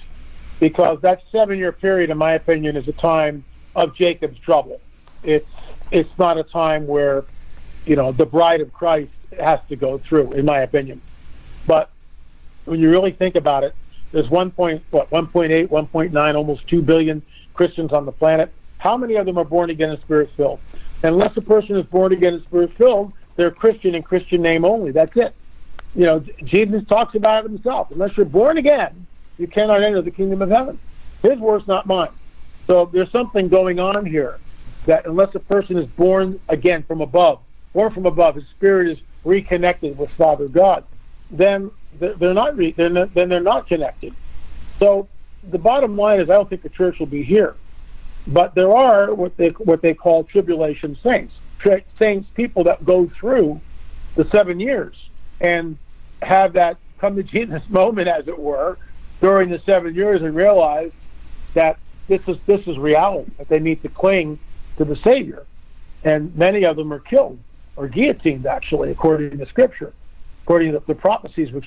[0.60, 4.80] because that seven year period, in my opinion, is a time of Jacob's trouble.
[5.22, 5.48] It's
[5.90, 7.24] it's not a time where
[7.86, 11.00] you know, the bride of Christ has to go through, in my opinion.
[11.66, 11.90] But
[12.64, 13.74] when you really think about it,
[14.12, 14.50] there's 1.
[14.50, 17.22] Point, what 1.8, 1.9, almost 2 billion
[17.54, 18.52] Christians on the planet.
[18.78, 20.60] How many of them are born again and spirit filled?
[21.02, 24.90] Unless a person is born again and spirit filled, they're Christian in Christian name only.
[24.90, 25.34] That's it.
[25.96, 27.88] You know, Jesus talks about it himself.
[27.90, 29.06] Unless you're born again,
[29.38, 30.78] you cannot enter the kingdom of heaven.
[31.22, 32.10] His words, not mine.
[32.66, 34.38] So there's something going on here
[34.86, 37.40] that unless a person is born again from above,
[37.72, 40.84] born from above, his spirit is reconnected with Father God,
[41.30, 44.14] then they're not, re- they're not then they're not connected.
[44.78, 45.08] So
[45.50, 47.56] the bottom line is, I don't think the church will be here,
[48.26, 51.32] but there are what they what they call tribulation saints,
[51.98, 53.60] saints people that go through
[54.14, 54.94] the seven years
[55.40, 55.78] and
[56.22, 58.78] have that come to Jesus moment, as it were,
[59.20, 60.90] during the seven years, and realize
[61.54, 64.38] that this is this is reality that they need to cling
[64.78, 65.46] to the Savior,
[66.04, 67.38] and many of them are killed
[67.76, 69.92] or guillotined, actually, according to Scripture,
[70.44, 71.66] according to the prophecies which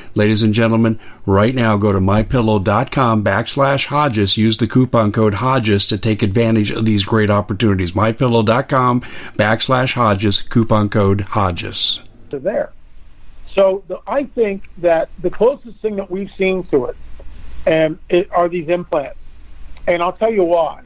[0.13, 4.35] Ladies and gentlemen, right now go to mypillow.com backslash Hodges.
[4.35, 7.93] Use the coupon code Hodges to take advantage of these great opportunities.
[7.93, 9.01] Mypillow.com
[9.37, 12.01] backslash Hodges, coupon code Hodges.
[12.29, 12.73] There.
[13.55, 16.97] So the, I think that the closest thing that we've seen to it,
[17.65, 19.17] and it, are these implants.
[19.87, 20.81] And I'll tell you why.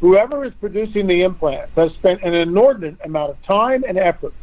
[0.00, 4.34] Whoever is producing the implants has spent an inordinate amount of time and effort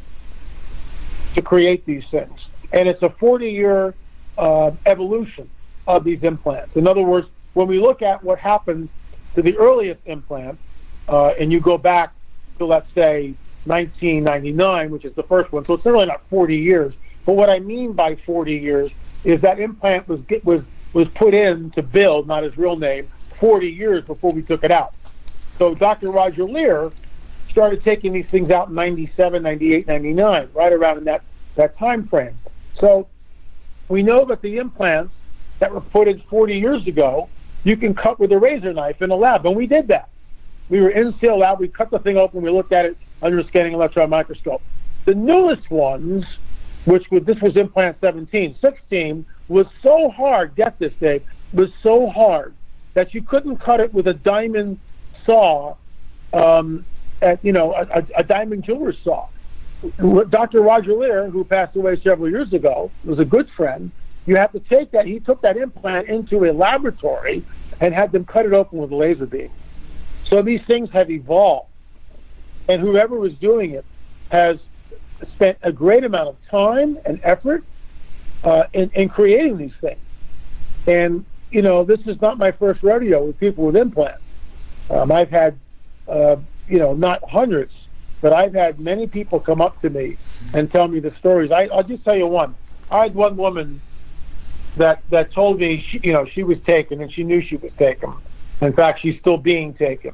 [1.35, 2.39] to create these things.
[2.71, 3.93] And it's a 40 year
[4.37, 5.49] uh, evolution
[5.87, 6.75] of these implants.
[6.75, 8.89] In other words, when we look at what happened
[9.35, 10.59] to the earliest implant,
[11.07, 12.13] uh, and you go back
[12.59, 15.65] to let's say 1999, which is the first one.
[15.65, 16.93] So it's really not 40 years.
[17.25, 18.91] But what I mean by 40 years
[19.23, 20.61] is that implant was was
[20.93, 23.09] was put in to build, not his real name,
[23.39, 24.93] 40 years before we took it out.
[25.57, 26.11] So Dr.
[26.11, 26.91] Roger Leir
[27.49, 31.23] started taking these things out in 97, 98, 99, right around in that,
[31.55, 32.37] that time frame.
[32.79, 33.07] So
[33.89, 35.13] we know that the implants
[35.59, 37.29] that were put in 40 years ago,
[37.63, 40.09] you can cut with a razor knife in a lab, and we did that.
[40.69, 43.39] We were in Seal Lab, we cut the thing open, we looked at it under
[43.39, 44.61] a scanning electron microscope.
[45.05, 46.23] The newest ones,
[46.85, 51.23] which was, this was implant 17, 16, was so hard, get this, Dave,
[51.53, 52.55] was so hard
[52.93, 54.79] that you couldn't cut it with a diamond
[55.25, 55.75] saw,
[56.33, 56.85] um,
[57.21, 59.27] at, you know, a, a diamond jeweler's saw.
[60.29, 60.61] Dr.
[60.61, 63.91] Roger Leir, who passed away several years ago, was a good friend.
[64.25, 65.05] You have to take that.
[65.05, 67.45] He took that implant into a laboratory
[67.81, 69.51] and had them cut it open with a laser beam.
[70.29, 71.67] So these things have evolved,
[72.69, 73.85] and whoever was doing it
[74.31, 74.57] has
[75.35, 77.63] spent a great amount of time and effort
[78.43, 79.99] uh, in, in creating these things.
[80.87, 84.23] And you know, this is not my first rodeo with people with implants.
[84.89, 85.59] Um, I've had,
[86.07, 87.71] uh, you know, not hundreds,
[88.23, 90.17] but I've had many people come up to me
[90.53, 91.51] and tell me the stories.
[91.51, 92.55] I, I'll just tell you one.
[92.89, 93.81] I had one woman
[94.77, 97.71] that that told me, she, you know, she was taken and she knew she was
[97.77, 98.15] taken.
[98.61, 100.13] In fact, she's still being taken,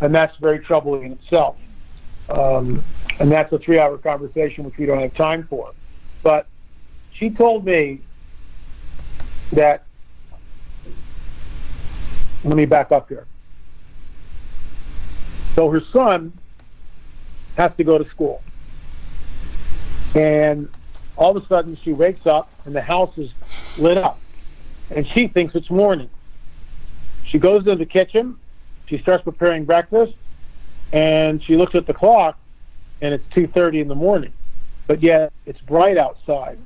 [0.00, 1.56] and that's very troubling in itself.
[2.28, 2.84] Um,
[3.20, 5.72] and that's a three-hour conversation which we don't have time for.
[6.24, 6.48] But
[7.18, 8.00] she told me
[9.52, 9.84] that.
[12.44, 13.26] Let me back up here.
[15.56, 16.32] So her son
[17.58, 18.40] has to go to school.
[20.14, 20.68] And
[21.16, 23.30] all of a sudden she wakes up and the house is
[23.76, 24.20] lit up.
[24.90, 26.08] And she thinks it's morning.
[27.26, 28.38] She goes to the kitchen,
[28.86, 30.14] she starts preparing breakfast,
[30.92, 32.38] and she looks at the clock
[33.02, 34.32] and it's 2:30 in the morning.
[34.86, 36.58] But yet it's bright outside.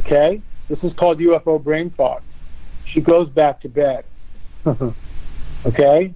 [0.00, 0.42] Okay?
[0.68, 2.22] This is called UFO brain fog.
[2.86, 4.04] She goes back to bed.
[5.66, 6.14] okay?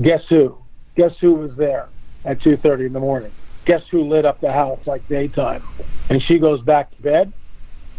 [0.00, 0.56] Guess who?
[0.96, 1.88] Guess who was there
[2.28, 3.32] at 2:30 in the morning?
[3.64, 5.64] Guess who lit up the house like daytime?
[6.10, 7.32] And she goes back to bed.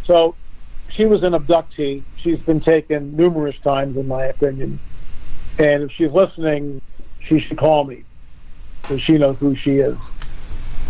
[0.06, 0.36] So
[0.96, 2.02] she was an abductee.
[2.22, 4.78] She's been taken numerous times, in my opinion.
[5.58, 6.80] And if she's listening,
[7.28, 8.04] she should call me
[8.82, 9.98] because she knows who she is.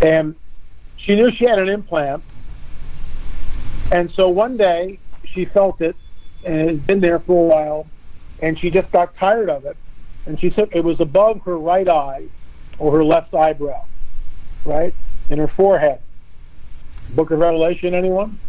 [0.02, 0.34] And
[0.96, 2.22] she knew she had an implant.
[3.90, 4.98] And so one day
[5.32, 5.96] she felt it
[6.44, 7.86] and it had been there for a while
[8.40, 9.76] and she just got tired of it.
[10.26, 12.28] And she said it was above her right eye
[12.80, 13.84] or her left eyebrow,
[14.64, 14.94] right?
[15.28, 16.00] In her forehead.
[17.10, 18.40] Book of Revelation, anyone?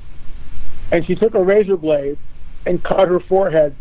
[0.91, 2.17] And she took a razor blade
[2.65, 3.75] and cut her forehead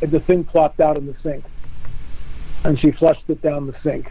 [0.00, 1.44] and the thing plopped out in the sink.
[2.64, 4.10] And she flushed it down the sink.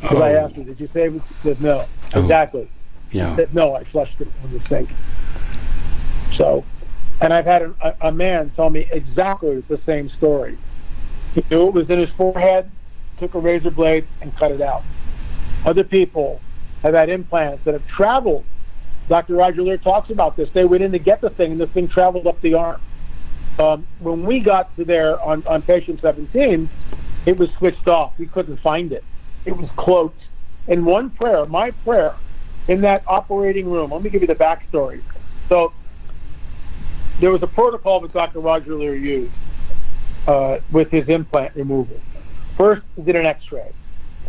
[0.00, 0.22] Because oh.
[0.22, 1.22] I asked her, did you save it?
[1.28, 1.86] She said, no.
[2.14, 2.20] Oh.
[2.20, 2.70] Exactly.
[3.10, 3.30] Yeah.
[3.30, 4.90] She said, no, I flushed it in the sink.
[6.36, 6.64] So,
[7.20, 10.58] and I've had a, a man tell me exactly the same story.
[11.34, 12.70] He knew it was in his forehead,
[13.18, 14.82] took a razor blade, and cut it out.
[15.64, 16.40] Other people
[16.82, 18.44] have had implants that have traveled.
[19.08, 19.34] Dr.
[19.34, 20.48] Roger Leir talks about this.
[20.52, 22.80] They went in to get the thing, and the thing traveled up the arm.
[23.58, 26.68] Um, when we got to there on, on patient 17,
[27.26, 28.12] it was switched off.
[28.18, 29.04] We couldn't find it.
[29.44, 30.20] It was cloaked.
[30.68, 32.14] And one prayer, my prayer,
[32.68, 35.02] in that operating room, let me give you the backstory.
[35.48, 35.72] So
[37.20, 38.40] there was a protocol that Dr.
[38.40, 39.32] Roger Leir used
[40.26, 42.00] uh, with his implant removal.
[42.56, 43.72] First, he did an X-ray.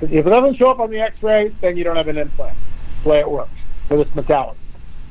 [0.02, 2.58] If it doesn't show up on the X-ray, then you don't have an implant.
[2.58, 3.52] That's the way it works,
[3.84, 4.58] because it's metallic.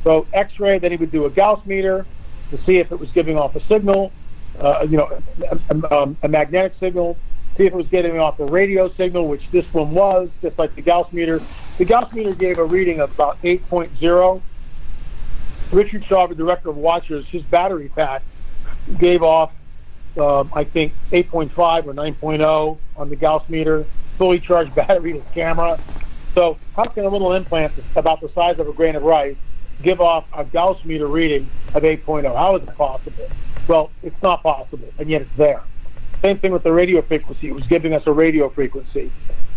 [0.04, 2.04] So X-ray, then he would do a Gauss meter
[2.50, 4.12] to see if it was giving off a signal,
[4.58, 5.20] uh, you know,
[5.50, 7.16] a, a, a, magnetic signal,
[7.56, 10.74] see if it was getting off a radio signal, which this one was, just like
[10.74, 11.40] the Gauss meter.
[11.78, 14.42] The Gauss meter gave a reading of about 8.0.
[15.70, 18.22] Richard Shaw, the director of Watchers, his battery pack
[18.98, 19.52] gave off
[20.18, 23.86] um, I think 8.5 or 9.0 on the Gauss meter,
[24.22, 25.80] fully charged battery to camera.
[26.34, 29.36] So how can a little implant about the size of a grain of rice
[29.82, 32.32] give off a Gauss meter reading of 8.0?
[32.36, 33.28] How is it possible?
[33.66, 35.62] Well, it's not possible, and yet it's there.
[36.22, 37.48] Same thing with the radio frequency.
[37.48, 39.10] It was giving us a radio frequency.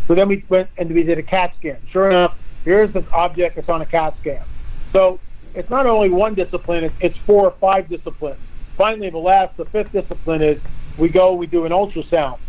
[0.07, 1.77] So then we went and we did a CAT scan.
[1.91, 4.43] Sure enough, here's the object that's on a CAT scan.
[4.91, 5.19] So
[5.53, 8.39] it's not only one discipline, it's four or five disciplines
[8.77, 10.61] finally, the last, the fifth discipline is
[10.97, 12.39] we go, we do an ultrasound.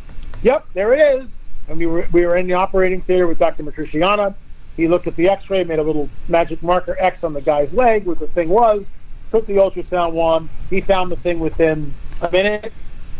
[0.42, 1.28] Yep, there it is.
[1.68, 3.62] And we were, we were in the operating theater with Dr.
[3.62, 4.34] Matriciana.
[4.76, 8.04] He looked at the x-ray, made a little magic marker X on the guy's leg,
[8.04, 8.84] where the thing was,
[9.30, 10.50] took the ultrasound one.
[10.70, 12.72] He found the thing within a minute.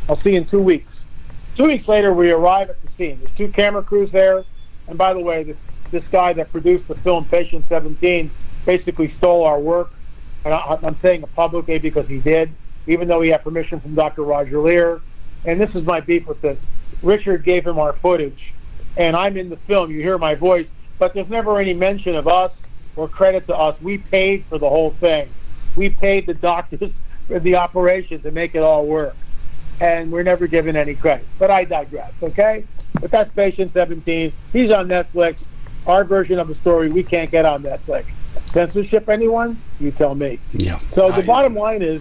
[0.09, 0.93] I'll see you in two weeks.
[1.57, 3.19] Two weeks later, we arrive at the scene.
[3.23, 4.45] There's two camera crews there.
[4.89, 5.57] And by the way, this
[5.91, 8.31] this guy that produced the film Patient 17
[8.65, 9.93] basically stole our work.
[10.45, 12.51] And I, I'm saying it publicly because he did,
[12.87, 14.23] even though he had permission from Dr.
[14.23, 15.01] Roger Leir.
[15.45, 16.59] And this is my beef with this.
[17.03, 18.41] Richard gave him our footage,
[18.97, 19.91] and I'm in the film.
[19.91, 20.67] You hear my voice,
[20.99, 22.53] but there's never any mention of us
[22.97, 23.81] or credit to us.
[23.81, 25.33] We paid for the whole thing.
[25.75, 26.91] We paid the doctors
[27.29, 29.17] for the operation to make it all work.
[29.79, 31.29] And we're never given any credit.
[31.39, 32.65] But I digress, okay?
[33.01, 34.33] But that's Patient 17.
[34.53, 35.37] He's on Netflix.
[35.87, 38.07] Our version of the story we can't get on Netflix.
[38.55, 39.63] Censorship, anyone?
[39.79, 40.41] You tell me.
[40.53, 40.79] Yeah.
[40.95, 42.01] So the I- bottom line is,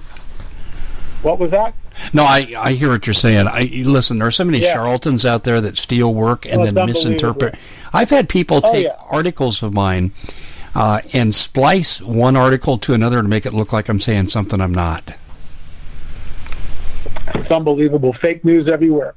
[1.22, 1.74] what was that?
[2.14, 3.48] No, I, I hear what you're saying.
[3.48, 4.18] I listen.
[4.20, 4.74] There are so many Yeah.
[4.74, 7.56] charlatans out there that steal work and Oh, then misinterpret.
[7.94, 8.96] I've had people Oh, take yeah.
[9.10, 10.12] articles of mine
[10.76, 14.60] uh, and splice one article to another to make it look like I'm saying something
[14.60, 15.16] I'm not.
[17.34, 18.14] It's unbelievable.
[18.22, 19.16] Fake news everywhere.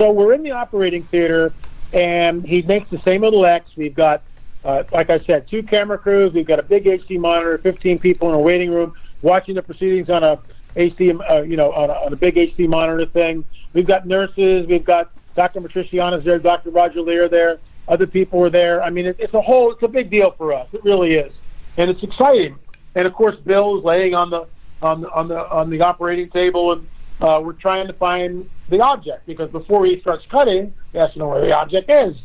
[0.00, 1.54] So we're in the operating theater,
[1.92, 3.70] and he makes the same little X.
[3.76, 4.22] We've got,
[4.64, 6.32] uh, like I said, two camera crews.
[6.32, 10.10] We've got a big HD monitor, 15 people in a waiting room watching the proceedings
[10.10, 10.38] on a
[10.76, 13.44] HD, uh, you know, on a, on a big HD monitor thing.
[13.72, 14.66] We've got nurses.
[14.68, 15.60] We've got Dr.
[15.60, 16.70] Matriciana's there, Dr.
[16.70, 17.58] Roger Leir there.
[17.86, 18.82] Other people were there.
[18.82, 20.68] I mean, it, it's a whole, it's a big deal for us.
[20.72, 21.32] It really is,
[21.76, 22.58] and it's exciting.
[22.94, 24.46] And of course, Bill's laying on the
[24.82, 26.88] on the on the on the operating table, and
[27.20, 31.18] uh, we're trying to find the object because before he starts cutting, he has to
[31.18, 32.16] know where the object is.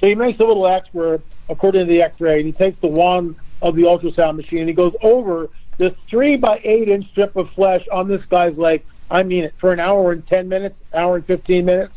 [0.00, 2.88] So he makes a little X where, according to the X-ray, and he takes the
[2.88, 5.48] wand of the ultrasound machine and he goes over
[5.78, 8.84] this three by eight inch strip of flesh on this guy's leg.
[9.10, 11.94] I mean it for an hour and ten minutes, hour and fifteen minutes.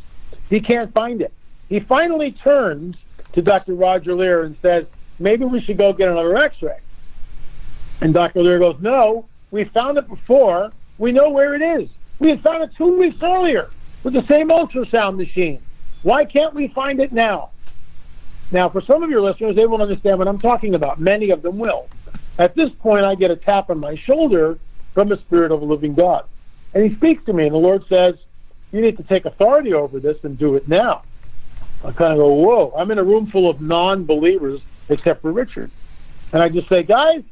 [0.49, 1.34] He can't find it.
[1.69, 2.95] He finally turns
[3.34, 3.73] to Dr.
[3.73, 4.86] Roger Leir and says,
[5.19, 6.80] "Maybe we should go get another X-ray."
[8.01, 8.43] And Dr.
[8.43, 10.71] Leir goes, No, we found it before.
[10.97, 11.89] We know where it is.
[12.19, 13.69] We had found it two weeks earlier
[14.03, 15.61] with the same ultrasound machine.
[16.03, 17.51] Why can't we find it now?
[18.51, 20.99] Now, for some of your listeners, they won't understand what I'm talking about.
[20.99, 21.88] Many of them will.
[22.39, 24.57] At this point, I get a tap on my shoulder
[24.93, 26.25] from the Spirit of the living God.
[26.73, 28.15] And he speaks to me, and the Lord says,
[28.71, 31.03] You need to take authority over this and do it now.
[31.83, 35.31] I kind of go, Whoa, I'm in a room full of non believers except for
[35.31, 35.69] Richard.
[36.33, 37.23] And I just say, Guys,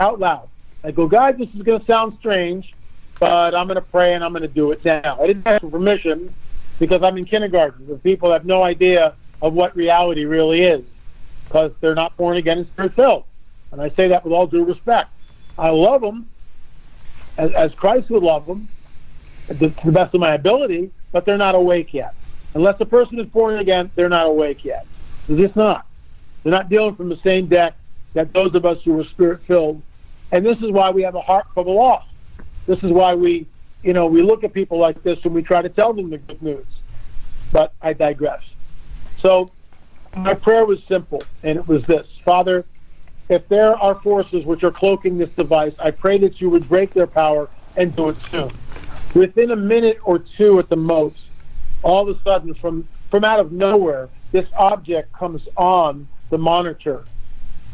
[0.00, 0.48] out loud.
[0.82, 2.74] I go, guys, this is going to sound strange,
[3.20, 5.18] but I'm going to pray and I'm going to do it now.
[5.20, 6.34] I didn't ask for permission
[6.78, 10.82] because I'm in kindergarten where people have no idea of what reality really is
[11.44, 13.24] because they're not born again and spirit filled.
[13.72, 15.10] And I say that with all due respect.
[15.58, 16.28] I love them
[17.36, 18.68] as, as Christ would love them
[19.48, 22.14] to the best of my ability, but they're not awake yet.
[22.54, 24.86] Unless a person is born again, they're not awake yet.
[25.28, 25.86] They're just not.
[26.42, 27.74] They're not dealing from the same deck
[28.14, 29.82] that those of us who are spirit filled.
[30.32, 32.08] And this is why we have a heart for the lost.
[32.66, 33.46] This is why we,
[33.82, 36.18] you know, we look at people like this and we try to tell them the
[36.18, 36.66] good news.
[37.52, 38.42] But I digress.
[39.22, 39.48] So
[40.16, 42.64] my prayer was simple, and it was this Father,
[43.30, 46.92] if there are forces which are cloaking this device, I pray that you would break
[46.92, 48.50] their power and do it soon.
[49.14, 51.16] Within a minute or two at the most,
[51.82, 57.04] all of a sudden, from, from out of nowhere, this object comes on the monitor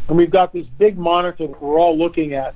[0.09, 2.55] and we've got this big monitor that we're all looking at,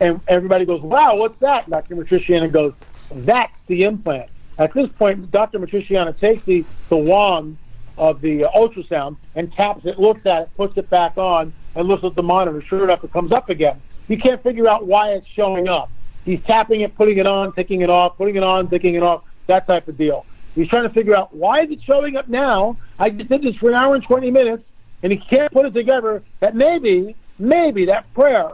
[0.00, 1.96] and everybody goes, "Wow, what's that?" Dr.
[1.96, 2.72] Matriciana goes,
[3.10, 5.58] "That's the implant." At this point, Dr.
[5.58, 7.56] Matriciana takes the the wand
[7.98, 11.88] of the uh, ultrasound and taps it, looks at it, puts it back on, and
[11.88, 12.62] looks at the monitor.
[12.62, 13.80] Sure enough, it comes up again.
[14.08, 15.90] You can't figure out why it's showing up.
[16.24, 19.24] He's tapping it, putting it on, taking it off, putting it on, taking it off,
[19.46, 20.24] that type of deal.
[20.54, 22.76] He's trying to figure out why is it showing up now.
[22.98, 24.62] I just did this for an hour and 20 minutes
[25.02, 28.50] and he can't put it together that maybe, maybe that prayer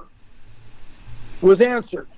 [1.40, 2.08] was answered.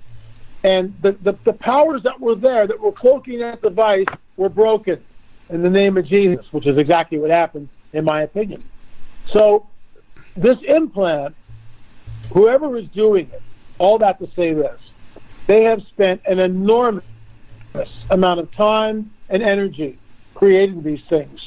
[0.63, 4.05] And the, the, the powers that were there that were cloaking that device
[4.37, 5.03] were broken
[5.49, 8.63] in the name of Jesus, which is exactly what happened, in my opinion.
[9.25, 9.67] So,
[10.35, 11.35] this implant,
[12.33, 13.41] whoever is doing it,
[13.77, 14.79] all that to say this,
[15.47, 17.03] they have spent an enormous
[18.09, 19.99] amount of time and energy
[20.35, 21.39] creating these things.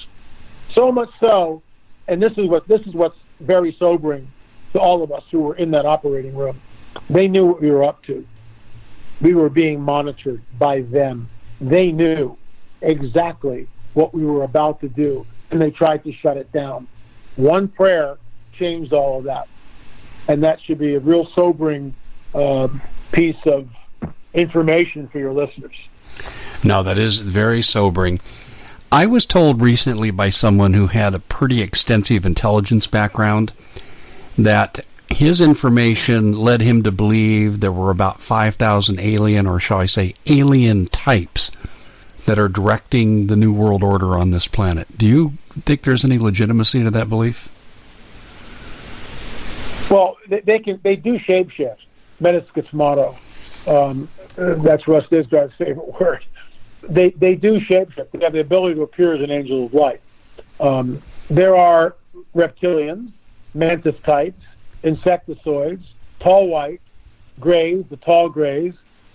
[0.74, 1.62] So much so
[2.08, 4.30] and this is what this is what's very sobering
[4.72, 6.60] to all of us who were in that operating room.
[7.10, 8.26] They knew what we were up to.
[9.20, 11.28] We were being monitored by them.
[11.60, 12.36] They knew
[12.82, 16.88] exactly what we were about to do, and they tried to shut it down.
[17.36, 18.18] One prayer
[18.54, 19.48] changed all of that,
[20.28, 21.94] and that should be a real sobering
[22.34, 22.68] uh,
[23.12, 23.68] piece of
[24.32, 25.76] information for your listeners.
[26.62, 28.20] No, that is very sobering.
[28.90, 33.52] I was told recently by someone who had a pretty extensive intelligence background
[34.38, 34.80] that
[35.10, 40.14] his information led him to believe there were about 5,000 alien, or shall I say,
[40.26, 41.50] alien types
[42.26, 44.86] that are directing the New World Order on this planet.
[44.96, 47.52] Do you think there's any legitimacy to that belief?
[49.90, 50.80] Well, they, they can.
[50.82, 51.76] They do shapeshift.
[52.20, 53.16] Metis motto.
[53.66, 56.24] Um, that's Russ Dizdar's favorite word.
[56.88, 58.10] They they do shapeshift.
[58.12, 60.00] They have the ability to appear as an angel of light.
[60.60, 61.96] Um, there are
[62.34, 63.12] reptilians,
[63.54, 64.42] mantis types,
[64.82, 65.84] insectoids,
[66.20, 66.80] tall white,
[67.40, 68.74] grays, the tall grays,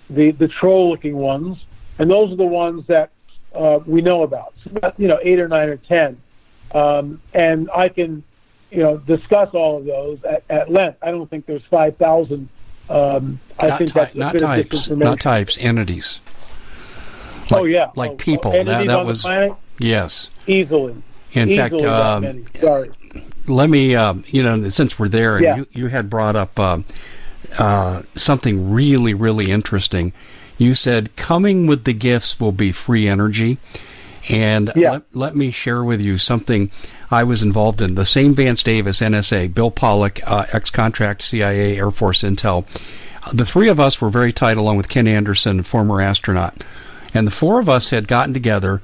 [0.09, 1.57] the the troll-looking ones,
[1.99, 3.11] and those are the ones that
[3.53, 4.53] uh, we know about.
[4.63, 6.21] So about, you know, eight or nine or ten,
[6.73, 8.23] um, and I can,
[8.71, 10.97] you know, discuss all of those at, at length.
[11.01, 12.49] I don't think there's five thousand.
[12.89, 16.21] Um, I not think ty- that's not types, not types, entities.
[17.51, 18.53] Like, oh yeah, like oh, people.
[18.55, 19.25] Oh, that, that was
[19.79, 20.29] yes.
[20.47, 20.95] Easily.
[21.31, 22.89] In Easily fact, um, sorry.
[23.47, 25.55] let me, uh, you know, since we're there, and Yeah.
[25.57, 26.79] you, you had brought up uh,
[27.57, 30.13] uh, something really, really interesting.
[30.57, 33.59] You said coming with the gifts will be free energy.
[34.29, 34.91] And Yeah.
[34.91, 36.69] let, let me share with you something
[37.11, 37.95] I was involved in.
[37.95, 42.65] The same Vance Davis, NSA, Bill Pollock, uh, ex-contract CIA, Air Force Intel.
[43.33, 46.63] The three of us were very tight, along with Ken Anderson, former astronaut.
[47.13, 48.81] And the four of us had gotten together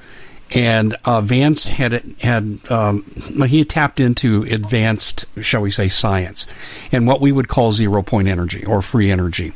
[0.54, 3.04] and uh, Vance had had um,
[3.48, 6.46] he had tapped into advanced, shall we say, science,
[6.92, 9.54] and what we would call zero point energy or free energy.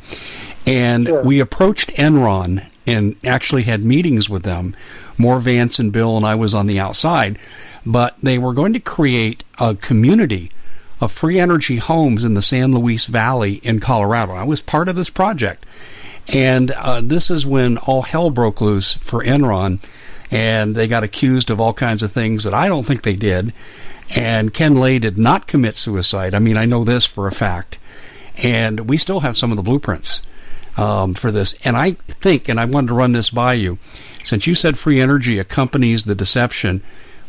[0.66, 1.22] And Sure.
[1.22, 4.74] we approached Enron and actually had meetings with them.
[5.20, 7.38] More Vance and Bill and I was on the outside,
[7.84, 10.50] but they were going to create a community
[10.98, 14.32] of free energy homes in the San Luis Valley in Colorado.
[14.32, 15.66] I was part of this project.
[16.32, 19.78] And uh, this is when all hell broke loose for Enron,
[20.30, 23.52] and they got accused of all kinds of things that I don't think they did.
[24.16, 26.34] And Ken Lay did not commit suicide.
[26.34, 27.78] I mean, I know this for a fact.
[28.36, 30.22] And we still have some of the blueprints
[30.80, 31.54] um, for this.
[31.64, 33.78] And I think, and I wanted to run this by you,
[34.24, 36.82] since you said free energy accompanies the deception,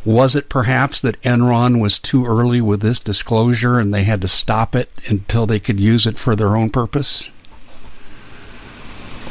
[0.03, 4.27] was it perhaps that Enron was too early with this disclosure and they had to
[4.27, 7.29] stop it until they could use it for their own purpose?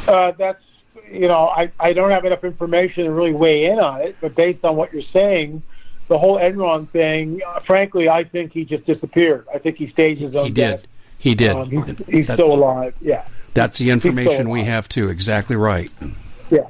[0.07, 0.63] Uh, that's
[1.11, 4.33] you know I, I don't have enough information to really weigh in on it, but
[4.35, 5.61] based on what you're saying,
[6.07, 9.45] the whole Enron thing, uh, frankly, I think he just disappeared.
[9.53, 10.81] I think he staged his own He death.
[10.81, 10.87] did.
[11.19, 11.51] He did.
[11.55, 12.95] Um, he's, he's That- still alive.
[13.01, 15.09] Yeah, That's the information we have too.
[15.09, 15.91] Exactly right.
[16.49, 16.67] yeah,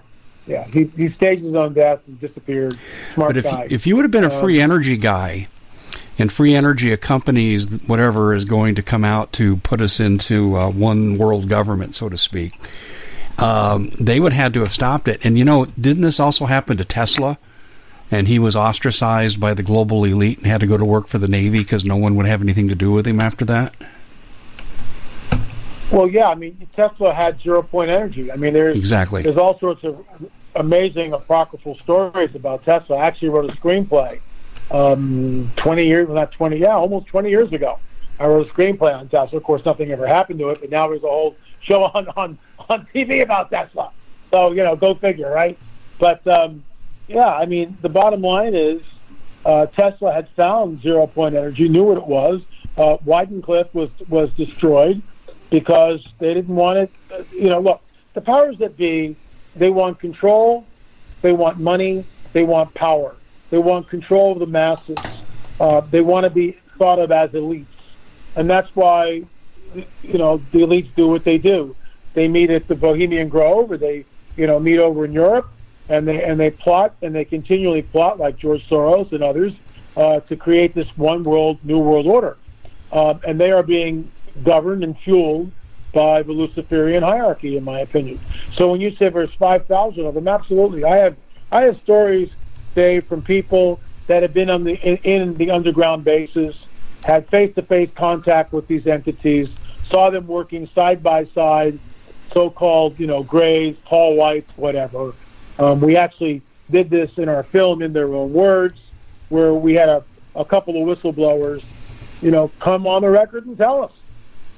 [0.47, 0.65] yeah.
[0.65, 2.77] He he staged his own death and disappeared.
[3.13, 3.67] Smart But if guy.
[3.69, 5.47] if you would have been a Um, free energy guy,
[6.17, 10.69] and free energy accompanies whatever is going to come out to put us into uh,
[10.69, 12.53] one world government, so to speak,
[13.37, 15.23] um, they would have to have stopped it.
[15.25, 17.37] And you know, didn't this also happen to Tesla?
[18.13, 21.17] And he was ostracized by the global elite and had to go to work for
[21.17, 23.73] the Navy because no one would have anything to do with him after that.
[25.91, 26.27] Well, yeah.
[26.27, 28.31] I mean, Tesla had zero point energy.
[28.31, 29.21] I mean, there's Exactly.
[29.21, 30.05] There's all sorts of
[30.55, 32.97] amazing apocryphal stories about Tesla.
[32.97, 34.19] I actually wrote a screenplay
[34.71, 37.79] um, 20 years, well, not 20, yeah, almost 20 years ago.
[38.19, 39.37] I wrote a screenplay on Tesla.
[39.37, 42.37] Of course, nothing ever happened to it, but now there's a whole show on on
[42.69, 43.91] on TV about Tesla.
[44.31, 45.57] So you know, go figure, right?
[45.99, 46.63] But um,
[47.07, 48.81] yeah, I mean, the bottom line is
[49.43, 52.41] uh, Tesla had found zero point energy, knew what it was.
[52.77, 55.01] Uh, Wardenclyffe was was destroyed
[55.51, 56.91] because they didn't want it.
[57.13, 57.81] uh, You know, look,
[58.15, 59.15] the powers that be,
[59.55, 60.65] they want control,
[61.21, 63.17] they want money, they want power,
[63.51, 65.03] they want control of the masses.
[65.59, 67.67] Uh, they want to be thought of as elites,
[68.35, 69.21] and that's why,
[70.01, 71.75] you know, the elites do what they do.
[72.15, 75.47] They meet at the Bohemian Grove, or they, you know, meet over in Europe,
[75.89, 79.53] and they and they plot and they continually plot, like George Soros and others,
[79.95, 82.37] uh, to create this one world, new world order,
[82.91, 84.11] um, and they are being
[84.43, 85.51] governed and fueled
[85.93, 88.19] by the Luciferian hierarchy, in my opinion.
[88.55, 91.15] So when you say there's five thousand of them, absolutely, I have
[91.51, 92.29] I have stories,
[92.75, 96.55] Dave, from people that have been on the in, in the underground bases,
[97.03, 99.49] had face-to-face contact with these entities,
[99.89, 101.77] saw them working side by side,
[102.33, 105.13] so-called you know grays, tall whites, whatever.
[105.59, 108.79] Um, we actually did this in our film in their own words,
[109.27, 110.03] where we had a,
[110.35, 111.61] a couple of whistleblowers,
[112.21, 113.91] you know, come on the record and tell us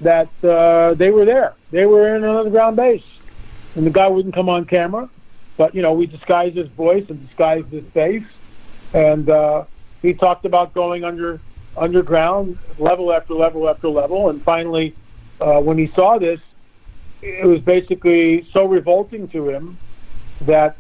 [0.04, 1.54] that uh, they were there.
[1.72, 3.04] They were in an underground base,
[3.76, 5.10] and the guy wouldn't come on camera,
[5.58, 8.26] but you know, we disguised his voice and disguised his face,
[8.94, 9.66] and uh,
[10.02, 11.40] he talked about going under
[11.76, 14.96] underground, level after level after level, and finally,
[15.42, 16.40] uh, when he saw this,
[17.22, 19.78] it was basically so revolting to him
[20.42, 20.78] that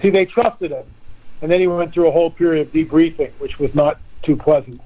[0.00, 0.86] see they trusted him,
[1.42, 4.80] and then he went through a whole period of debriefing, which was not too pleasant.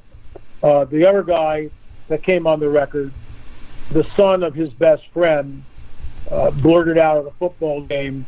[0.62, 1.70] Uh, the other guy
[2.08, 3.12] that came on the record,
[3.90, 5.64] the son of his best friend,
[6.30, 8.26] uh, blurted out at a football game,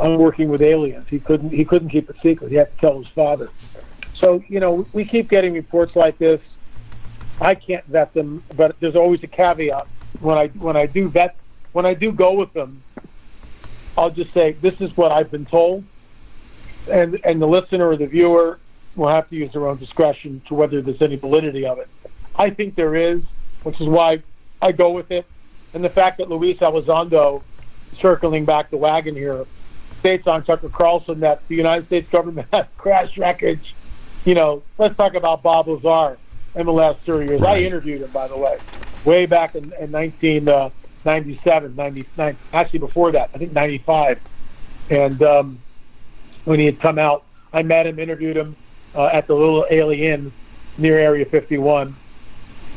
[0.00, 2.50] "I'm working with aliens." He couldn't he couldn't keep it secret.
[2.50, 3.50] He had to tell his father.
[4.18, 6.40] So you know we keep getting reports like this.
[7.40, 9.86] I can't vet them, but there's always a caveat
[10.20, 11.36] when I when I do vet
[11.72, 12.82] when I do go with them.
[13.96, 15.84] I'll just say this is what I've been told,
[16.90, 18.58] and and the listener or the viewer
[18.96, 21.88] will have to use their own discretion to whether there's any validity of it.
[22.36, 23.22] I think there is,
[23.62, 24.22] which is why
[24.62, 25.26] I go with it.
[25.74, 27.42] And the fact that Luis Elizondo,
[28.00, 29.44] circling back the wagon here,
[30.00, 33.74] states on Tucker Carlson that the United States government has crash wreckage.
[34.24, 36.18] You know, let's talk about Bob Lazar
[36.54, 37.40] in the last three years.
[37.40, 37.62] Right.
[37.62, 38.58] I interviewed him, by the way,
[39.04, 44.20] way back in, in 1997, uh, 99, actually before that, I think 95.
[44.90, 45.62] And um,
[46.44, 48.56] when he had come out, I met him, interviewed him
[48.94, 50.32] uh, at the Little A'Le'Inn
[50.78, 51.96] near Area 51.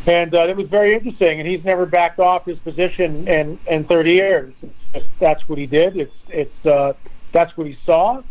[0.07, 3.85] And uh, it was very interesting, and he's never backed off his position in, in
[3.85, 4.53] 30 years.
[4.93, 5.97] Just, that's what he did.
[5.97, 6.93] It's, it's, uh,
[7.31, 8.21] that's what he saw,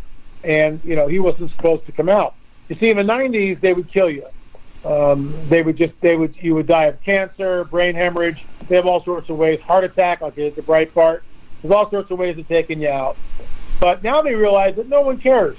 [0.43, 2.35] and, you know, he wasn't supposed to come out.
[2.69, 4.25] You see, in the 90s, they would kill you.
[4.85, 8.45] Um, they would just, they would, you would die of cancer, brain hemorrhage.
[8.69, 11.21] They have all sorts of ways, heart attack, like it's a Breitbart.
[11.61, 13.17] There's all sorts of ways of taking you out.
[13.79, 15.57] But now they realize that no one cares.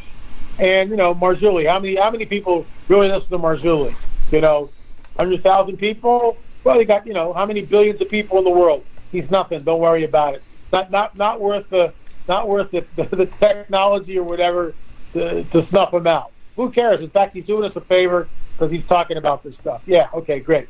[0.58, 3.94] And you know, Marzulli, how many how many people really listen to Marzulli?
[4.32, 4.70] You know,
[5.16, 6.36] hundred thousand people.
[6.64, 8.84] Well, you got you know how many billions of people in the world?
[9.12, 9.62] He's nothing.
[9.64, 10.42] Don't worry about it.
[10.72, 11.92] Not not not worth the
[12.28, 14.74] not worth the, the, the technology or whatever
[15.12, 16.32] to, to snuff him out.
[16.56, 17.00] Who cares?
[17.00, 19.82] In fact, he's doing us a favor because he's talking about this stuff.
[19.86, 20.08] Yeah.
[20.14, 20.40] Okay.
[20.40, 20.68] Great.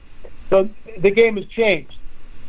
[0.50, 0.68] So
[0.98, 1.94] the game has changed,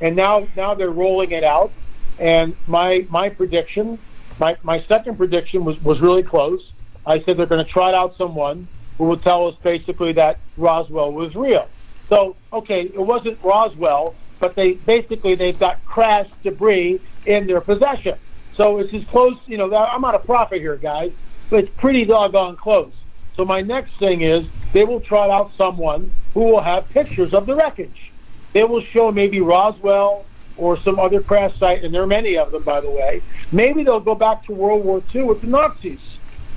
[0.01, 1.71] and now now they're rolling it out.
[2.19, 3.99] And my my prediction,
[4.39, 6.61] my my second prediction was was really close.
[7.05, 8.67] I said they're going to trot out someone
[8.97, 11.69] who will tell us basically that Roswell was real.
[12.09, 18.17] So, okay, it wasn't Roswell, but they basically they've got crash debris in their possession.
[18.55, 19.73] So it's as close, you know.
[19.75, 21.11] I'm not a prophet here, guys,
[21.49, 22.93] but it's pretty doggone close.
[23.35, 27.45] So my next thing is they will trot out someone who will have pictures of
[27.45, 28.11] the wreckage.
[28.53, 32.51] They will show maybe Roswell or some other crash site, and there are many of
[32.51, 33.21] them, by the way.
[33.51, 35.99] Maybe they'll go back to World War II with the Nazis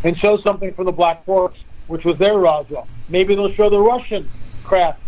[0.05, 2.89] and show something from the Black Forest, which was their Roswell.
[3.11, 4.31] Maybe they'll show the Russian
[4.65, 5.01] craft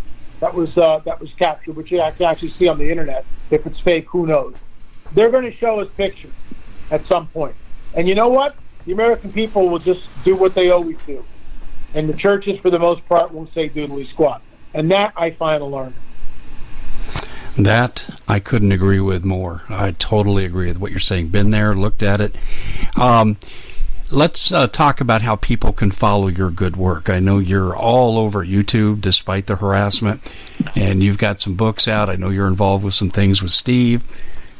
[0.43, 3.25] that was uh, that was captured, which you can actually see on the internet.
[3.49, 4.53] If it's fake, who knows?
[5.13, 6.33] They're going to show us pictures
[6.91, 7.55] at some point.
[7.93, 8.57] And you know what?
[8.83, 11.23] The American people will just do what they always do.
[11.93, 14.41] And the churches, for the most part, won't say doodly squat.
[14.73, 15.93] And that I find alarming.
[17.57, 19.63] That I couldn't agree with more.
[19.69, 21.29] I totally agree with what you're saying.
[21.29, 22.35] Been there, looked at it.
[22.97, 23.37] Um,
[24.13, 27.09] let's uh, talk about how people can follow your good work.
[27.09, 30.21] I know you're all over YouTube despite the harassment,
[30.75, 32.09] and you've got some books out.
[32.09, 34.03] I know you're involved with some things with Steve.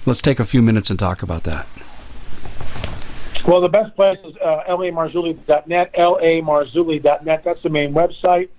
[0.05, 1.67] Let's take a few minutes and talk about that.
[3.45, 7.43] Well, the best place is uh, lamarzulli.net, lamarzulli.net.
[7.43, 8.49] That's the main website.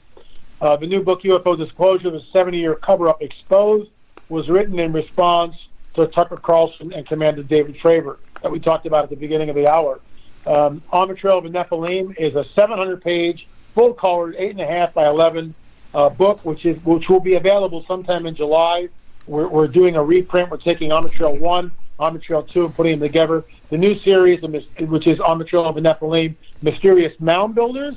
[0.60, 3.90] Uh, the new book, UFO Disclosure, the 70 year cover up exposed,
[4.28, 5.56] was written in response
[5.94, 9.56] to Tucker Carlson and Commander David Fravor that we talked about at the beginning of
[9.56, 10.00] the hour.
[10.46, 15.06] Um, On the Trail of Nephilim is a 700-page, full-colored, eight and a half by
[15.06, 15.54] 11
[15.94, 18.88] uh, book, which is which will be available sometime in July.
[19.26, 20.50] We're, we're doing a reprint.
[20.50, 23.44] We're taking On the Trail one, On the Trail two, and putting them together.
[23.70, 27.94] The new series, which is On the Trail of the Nephilim, Mysterious Mound Builders,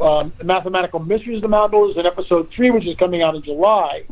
[0.00, 3.42] um, Mathematical Mysteries of the Mound Builders, and episode three, which is coming out in
[3.42, 4.04] July,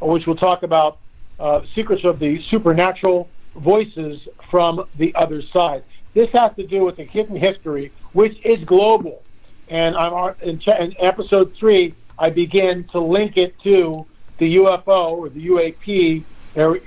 [0.00, 0.98] which will talk about
[1.38, 4.20] uh, secrets of the supernatural voices
[4.50, 5.84] from the other side.
[6.14, 9.22] This has to do with the hidden history, which is global.
[9.68, 14.06] And I'm uh, in, in episode three, I begin to link it to
[14.38, 16.24] the UFO or the UAP,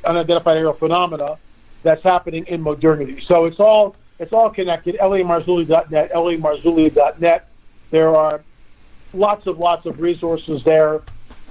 [0.06, 1.38] unidentified aerial phenomena,
[1.84, 3.22] that's happening in modernity.
[3.28, 4.96] So it's all it's all connected.
[5.00, 7.48] lamarzulli.net, lamarzulli.net.
[7.92, 8.44] There are
[9.14, 11.02] lots of lots of resources there,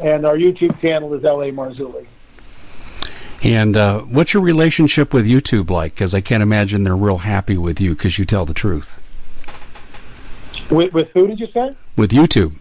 [0.00, 2.06] and our YouTube channel is La Marzulli.
[3.42, 5.94] And uh, what's your relationship with YouTube like?
[5.94, 9.00] Because I can't imagine they're real happy with you because you tell the truth.
[10.70, 11.76] With, with who did you say?
[11.96, 12.56] With YouTube.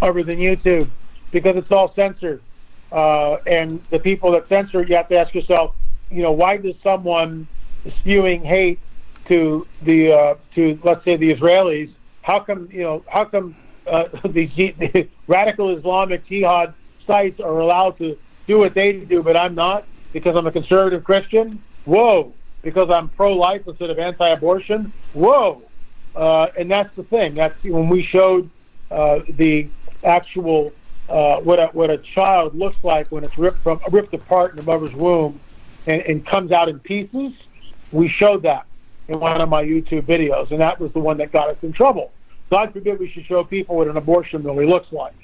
[0.00, 0.90] other than YouTube
[1.30, 2.42] because it's all censored.
[2.90, 5.74] Uh, and the people that censor it, you have to ask yourself,
[6.10, 7.46] you know, why does someone
[8.00, 8.78] spewing hate
[9.28, 11.92] to the uh, to let's say the Israelis?
[12.22, 13.04] How come you know?
[13.08, 13.56] How come
[13.86, 14.46] uh, the,
[14.78, 16.74] the radical Islamic jihad
[17.06, 21.04] sites are allowed to do what they do, but I'm not because I'm a conservative
[21.04, 21.62] Christian?
[21.84, 22.32] Whoa!
[22.62, 24.92] Because I'm pro-life instead of anti-abortion?
[25.12, 25.62] Whoa!
[26.14, 27.34] Uh, and that's the thing.
[27.34, 28.50] That's when we showed
[28.90, 29.68] uh, the
[30.04, 30.72] actual
[31.08, 34.56] uh, what a what a child looks like when it's ripped from ripped apart in
[34.56, 35.40] the mother's womb
[35.86, 37.32] and, and comes out in pieces.
[37.92, 38.66] We showed that
[39.08, 41.72] in one of my YouTube videos, and that was the one that got us in
[41.72, 42.12] trouble.
[42.50, 45.14] God forbid we should show people what an abortion really looks like.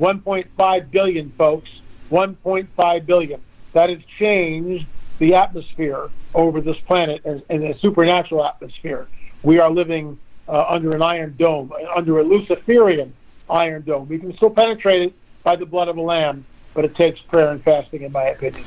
[0.00, 1.68] 1.5 billion, folks.
[2.10, 3.40] 1.5 billion.
[3.74, 4.86] That has changed
[5.18, 9.08] the atmosphere over this planet and, a supernatural atmosphere.
[9.42, 10.18] We are living
[10.48, 13.14] uh, under an iron dome, under a Luciferian
[13.50, 14.08] iron dome.
[14.08, 16.44] We can still penetrate it by the blood of a lamb,
[16.74, 18.64] but it takes prayer and fasting, in my opinion.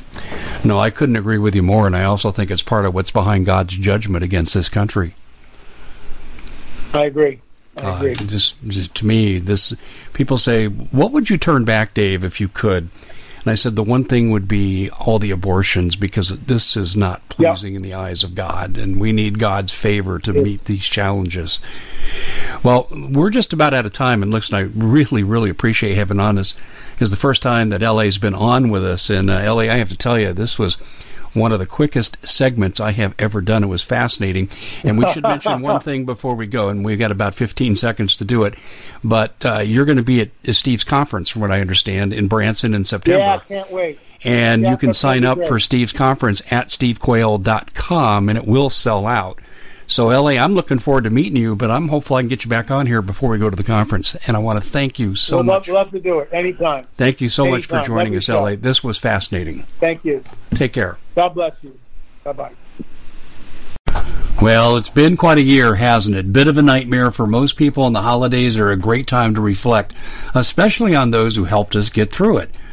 [0.63, 3.11] No, I couldn't agree with you more, and I also think it's part of what's
[3.11, 5.15] behind God's judgment against this country.
[6.93, 7.41] I agree.
[7.77, 8.13] I agree.
[8.13, 9.73] Uh, just to me, this
[10.13, 12.89] people say, "What would you turn back, Dave, if you could?"
[13.43, 17.27] And I said the one thing would be all the abortions because this is not
[17.29, 17.77] pleasing yep.
[17.77, 21.59] in the eyes of God, and we need God's favor to meet these challenges.
[22.61, 26.35] Well, we're just about out of time, and listen, I really, really appreciate having on
[26.35, 26.55] this.
[26.99, 29.89] Is the first time that LA's been on with us, and uh, LA, I have
[29.89, 30.77] to tell you, this was
[31.33, 33.63] one of the quickest segments I have ever done.
[33.63, 34.49] It was fascinating.
[34.83, 38.17] And we should mention one thing before we go, and we've got about 15 seconds
[38.17, 38.55] to do it.
[39.03, 42.73] But uh, you're going to be at Steve's conference, from what I understand, in Branson
[42.73, 43.19] in September.
[43.19, 43.99] Yeah, I can't wait.
[44.23, 49.07] And yeah, you can sign up for Steve's conference at stevequayle.com, and it will sell
[49.07, 49.39] out.
[49.91, 52.49] So, LA, I'm looking forward to meeting you, but I'm hopeful I can get you
[52.49, 54.15] back on here before we go to the conference.
[54.25, 55.67] And I want to thank you so we'll much.
[55.67, 56.85] Love, love to do it anytime.
[56.93, 57.57] Thank you so anytime.
[57.57, 58.55] much for joining us, LA.
[58.55, 59.65] This was fascinating.
[59.81, 60.23] Thank you.
[60.51, 60.97] Take care.
[61.13, 61.77] God bless you.
[62.23, 62.53] Bye bye.
[64.41, 66.31] Well, it's been quite a year, hasn't it?
[66.31, 69.41] Bit of a nightmare for most people, and the holidays are a great time to
[69.41, 69.93] reflect,
[70.33, 72.49] especially on those who helped us get through it.